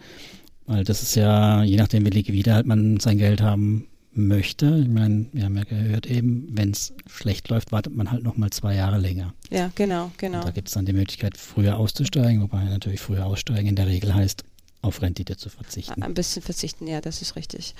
weil 0.66 0.84
das 0.84 1.04
ist 1.04 1.16
ja, 1.16 1.64
je 1.64 1.76
nachdem 1.78 2.06
wie 2.06 2.10
liquide 2.10 2.54
halt 2.54 2.66
man 2.66 3.00
sein 3.00 3.18
Geld 3.18 3.42
haben 3.42 3.88
möchte. 4.16 4.80
Ich 4.82 4.88
meine, 4.90 5.26
wir 5.34 5.46
haben 5.46 5.58
ja 5.58 5.64
gehört 5.64 6.06
eben, 6.06 6.48
wenn 6.52 6.72
es 6.72 6.94
schlecht 7.08 7.50
läuft, 7.50 7.72
wartet 7.72 7.96
man 7.96 8.12
halt 8.12 8.24
nochmal 8.24 8.50
zwei 8.52 8.76
Jahre 8.76 8.98
länger. 8.98 9.34
Ja, 9.50 9.72
genau, 9.76 10.12
genau. 10.18 10.40
Und 10.40 10.46
da 10.48 10.52
gibt 10.52 10.68
es 10.68 10.74
dann 10.74 10.86
die 10.86 10.94
Möglichkeit, 10.94 11.38
früher 11.38 11.78
auszusteigen, 11.78 12.42
wobei 12.42 12.64
natürlich 12.66 13.00
früher 13.02 13.26
aussteigen 13.26 13.68
in 13.68 13.76
der 13.76 13.88
Regel 13.88 14.14
heißt, 14.14 14.44
auf 14.82 15.02
Rendite 15.02 15.38
zu 15.38 15.50
verzichten. 15.50 16.04
Ein 16.04 16.14
bisschen 16.14 16.42
verzichten, 16.42 16.88
ja, 16.88 17.02
das 17.02 17.22
ist 17.22 17.36
richtig. 17.36 17.74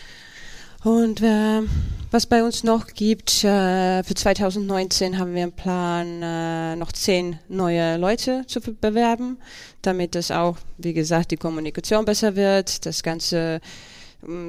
Und 0.84 1.22
äh, 1.22 1.62
was 2.12 2.26
bei 2.26 2.44
uns 2.44 2.66
noch 2.66 2.88
gibt, 2.88 3.46
äh, 3.46 4.04
für 4.04 4.14
2019 4.16 5.18
haben 5.18 5.34
wir 5.34 5.44
einen 5.44 5.52
Plan, 5.54 6.22
äh, 6.22 6.76
noch 6.76 6.92
zehn 6.92 7.40
neue 7.48 7.96
Leute 7.96 8.44
zu 8.48 8.60
be- 8.60 8.74
bewerben, 8.74 9.38
damit 9.82 10.16
es 10.18 10.30
auch, 10.30 10.58
wie 10.78 10.92
gesagt, 10.94 11.32
die 11.32 11.38
Kommunikation 11.38 12.04
besser 12.04 12.36
wird, 12.36 12.86
das 12.86 13.02
Ganze, 13.02 13.62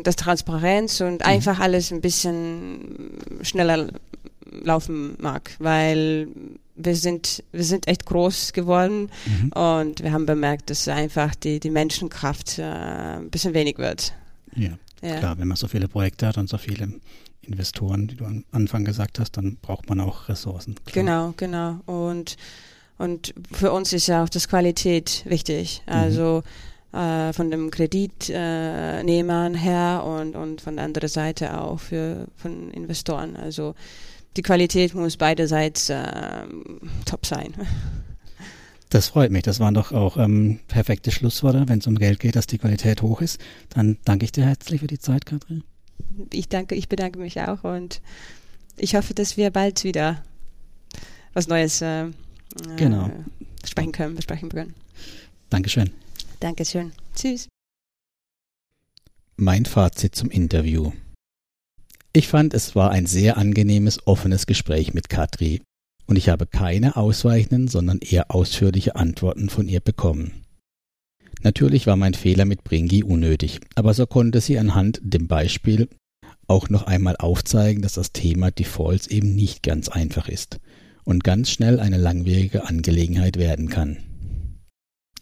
das 0.03 0.17
Transparenz 0.17 1.01
und 1.01 1.25
einfach 1.25 1.59
alles 1.61 1.93
ein 1.93 2.01
bisschen 2.01 3.19
schneller 3.43 3.89
laufen 4.63 5.17
mag, 5.21 5.57
weil 5.59 6.29
wir 6.77 6.97
sind, 6.97 7.43
wir 7.53 7.65
sind 7.65 7.87
echt 7.89 8.05
groß 8.07 8.53
geworden 8.53 9.11
Mhm. 9.27 9.49
und 9.53 10.03
wir 10.03 10.13
haben 10.13 10.27
bemerkt, 10.27 10.71
dass 10.71 10.87
einfach 10.89 11.35
die, 11.35 11.61
die 11.61 11.71
Menschenkraft 11.71 12.59
äh, 12.59 12.63
ein 12.63 13.31
bisschen 13.31 13.55
wenig 13.55 13.79
wird. 13.79 14.13
Ja, 14.57 14.71
Ja. 15.03 15.19
klar, 15.19 15.39
wenn 15.39 15.49
man 15.49 15.57
so 15.57 15.69
viele 15.69 15.89
Projekte 15.89 16.27
hat 16.27 16.39
und 16.39 16.49
so 16.49 16.59
viele 16.59 16.89
Investoren, 17.43 18.07
die 18.09 18.17
du 18.17 18.25
am 18.25 18.45
Anfang 18.53 18.85
gesagt 18.85 19.19
hast, 19.19 19.33
dann 19.37 19.57
braucht 19.61 19.89
man 19.89 20.01
auch 20.01 20.29
Ressourcen. 20.29 20.77
Klar. 20.87 21.05
Genau, 21.05 21.35
genau. 21.37 21.81
Und, 21.87 22.37
und 22.99 23.35
für 23.53 23.71
uns 23.73 23.93
ist 23.93 24.07
ja 24.07 24.23
auch 24.25 24.29
das 24.29 24.49
Qualität 24.49 25.23
wichtig. 25.27 25.83
Also 25.87 26.43
äh, 26.95 27.33
von 27.33 27.51
dem 27.51 27.71
Kreditnehmern 27.71 29.01
äh, 29.01 29.03
Nehmern 29.05 29.55
her 29.55 30.05
und, 30.07 30.37
und 30.37 30.61
von 30.61 30.77
der 30.77 30.85
anderen 30.85 31.09
Seite 31.09 31.61
auch 31.61 31.81
für 31.81 32.27
von 32.37 32.71
Investoren. 32.71 33.37
Also 33.37 33.75
die 34.37 34.43
Qualität 34.43 34.95
muss 34.95 35.17
beiderseits 35.17 35.91
äh, 35.91 36.45
top 37.05 37.27
sein. 37.27 37.55
Das 38.91 39.09
freut 39.09 39.33
mich. 39.33 39.43
Das 39.43 39.59
waren 39.59 39.75
doch 39.75 39.91
auch 39.91 40.17
ähm, 40.19 40.61
perfekte 40.69 41.11
Schlussworte, 41.11 41.65
wenn 41.67 41.81
es 41.81 41.87
um 41.89 41.99
Geld 41.99 42.21
geht, 42.21 42.37
dass 42.37 42.47
die 42.47 42.59
Qualität 42.59 43.03
hoch 43.03 43.21
ist. 43.23 43.41
Dann 43.71 43.97
danke 44.05 44.25
ich 44.25 44.31
dir 44.31 44.45
herzlich 44.45 44.83
für 44.83 44.87
die 44.87 45.01
Zeit, 45.01 45.27
Katrin. 45.27 45.65
Ich 46.33 46.49
danke, 46.49 46.77
ich 46.77 46.89
bedanke 46.89 47.19
mich 47.19 47.41
auch 47.41 47.65
und 47.65 48.01
ich 48.77 48.95
hoffe, 48.95 49.13
dass 49.13 49.37
wir 49.37 49.51
bald 49.51 49.83
wieder 49.83 50.23
was 51.33 51.49
Neues 51.49 51.83
äh, 51.83 52.07
Genau. 52.77 53.07
äh, 53.09 53.67
sprechen 53.67 53.91
können, 53.91 54.15
besprechen 54.15 54.49
können. 54.51 54.75
Dankeschön. 55.51 55.91
Dankeschön. 56.45 56.93
Tschüss. 57.15 57.49
Mein 59.37 59.65
Fazit 59.65 60.15
zum 60.15 60.29
Interview. 60.29 60.93
Ich 62.13 62.29
fand, 62.29 62.53
es 62.53 62.77
war 62.77 62.91
ein 62.91 63.07
sehr 63.07 63.39
angenehmes, 63.39 64.07
offenes 64.07 64.45
Gespräch 64.45 64.93
mit 64.93 65.09
Katri 65.09 65.63
und 66.05 66.17
ich 66.17 66.29
habe 66.29 66.47
keine 66.47 66.97
ausweichenden, 66.97 67.67
sondern 67.69 67.99
eher 68.01 68.31
ausführliche 68.31 68.95
Antworten 68.95 69.49
von 69.49 69.69
ihr 69.69 69.81
bekommen. 69.81 70.45
Natürlich 71.43 71.87
war 71.87 71.97
mein 71.97 72.13
Fehler 72.13 72.45
mit 72.45 72.63
Bringi 72.63 73.03
unnötig, 73.03 73.61
aber 73.75 73.95
so 73.95 74.05
konnte 74.05 74.43
sie 74.43 74.59
anhand 74.59 75.01
dem 75.03 75.29
Beispiel 75.29 75.89
auch 76.47 76.69
noch 76.69 76.83
einmal 76.83 77.17
aufzeigen, 77.17 77.81
dass 77.81 77.95
das 77.95 78.13
Thema 78.13 78.51
Defaults 78.51 79.07
eben 79.07 79.35
nicht 79.35 79.63
ganz 79.63 79.89
einfach 79.89 80.29
ist 80.29 80.61
und 81.05 81.25
ganz 81.25 81.49
schnell 81.49 81.81
eine 81.81 81.97
langwierige 81.97 82.67
Angelegenheit 82.67 83.39
werden 83.39 83.71
kann. 83.71 83.97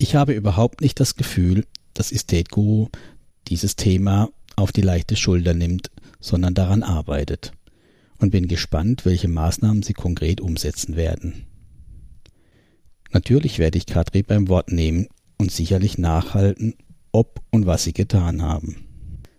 Ich 0.03 0.17
habe 0.17 0.33
überhaupt 0.33 0.81
nicht 0.81 0.99
das 0.99 1.15
Gefühl, 1.15 1.65
dass 1.95 2.11
Estate 2.11 2.51
Guru 2.51 2.89
dieses 3.47 3.77
Thema 3.77 4.31
auf 4.57 4.73
die 4.73 4.81
leichte 4.81 5.15
Schulter 5.15 5.55
nimmt, 5.55 5.93
sondern 6.19 6.55
daran 6.55 6.83
arbeitet. 6.83 7.53
und 8.19 8.31
bin 8.31 8.49
gespannt, 8.49 9.05
welche 9.05 9.29
Maßnahmen 9.29 9.85
Sie 9.85 9.93
konkret 9.93 10.41
umsetzen 10.41 10.97
werden. 10.97 11.47
Natürlich 13.13 13.61
werde 13.61 13.79
ich 13.79 13.87
Katri 13.87 14.25
beim 14.25 14.49
Wort 14.49 14.73
nehmen 14.73 15.07
und 15.39 15.53
sicherlich 15.53 15.99
nachhalten, 15.99 16.75
ob 17.13 17.41
und 17.53 17.67
was 17.67 17.85
Sie 17.85 17.93
getan 17.93 18.43
haben. 18.43 18.85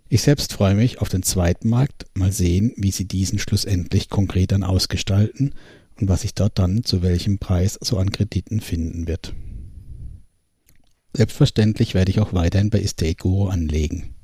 Ich 0.07 0.21
selbst 0.21 0.53
freue 0.53 0.75
mich 0.75 1.01
auf 1.01 1.09
den 1.09 1.23
zweiten 1.23 1.67
Markt, 1.67 2.05
mal 2.13 2.31
sehen, 2.31 2.71
wie 2.77 2.91
Sie 2.91 3.05
diesen 3.05 3.37
schlussendlich 3.37 4.09
konkret 4.09 4.53
dann 4.53 4.63
ausgestalten 4.63 5.55
und 5.99 6.07
was 6.07 6.21
sich 6.21 6.33
dort 6.33 6.57
dann 6.57 6.85
zu 6.85 7.01
welchem 7.01 7.37
Preis 7.37 7.77
so 7.81 7.97
an 7.97 8.13
Krediten 8.13 8.61
finden 8.61 9.07
wird. 9.07 9.33
Selbstverständlich 11.15 11.93
werde 11.93 12.11
ich 12.11 12.19
auch 12.19 12.33
weiterhin 12.33 12.69
bei 12.69 12.81
Estate 12.81 13.23
anlegen. 13.49 14.15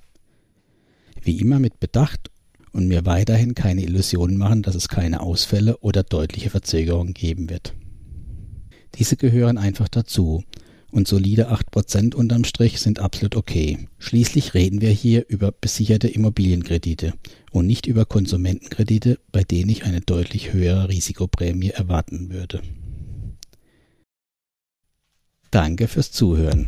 Wie 1.22 1.40
immer 1.40 1.60
mit 1.60 1.80
Bedacht 1.80 2.32
und 2.72 2.88
mir 2.88 3.06
weiterhin 3.06 3.54
keine 3.54 3.84
Illusionen 3.84 4.38
machen, 4.38 4.64
dass 4.64 4.76
es 4.76 4.88
keine 4.88 5.22
Ausfälle 5.22 5.78
oder 5.78 6.04
deutliche 6.04 6.50
Verzögerungen 6.50 7.14
geben 7.14 7.50
wird. 7.50 7.76
Diese 8.96 9.18
gehören 9.18 9.58
einfach 9.58 9.88
dazu 9.88 10.44
und 10.92 11.08
solide 11.08 11.52
8% 11.52 12.16
unterm 12.16 12.44
Strich 12.44 12.80
sind 12.80 13.00
absolut 13.00 13.36
okay. 13.36 13.88
Schließlich 14.00 14.56
reden 14.56 14.82
wir 14.82 14.90
hier 14.90 15.26
über 15.30 15.52
besicherte 15.52 16.08
Immobilienkredite 16.08 17.14
und 17.52 17.68
nicht 17.68 17.86
über 17.86 18.06
Konsumentenkredite, 18.06 19.20
bei 19.32 19.44
denen 19.44 19.70
ich 19.70 19.84
eine 19.84 20.02
deutlich 20.02 20.54
höhere 20.54 20.90
Risikoprämie 20.90 21.70
erwarten 21.70 22.32
würde. 22.32 22.62
Danke 25.52 25.88
fürs 25.88 26.12
Zuhören. 26.12 26.68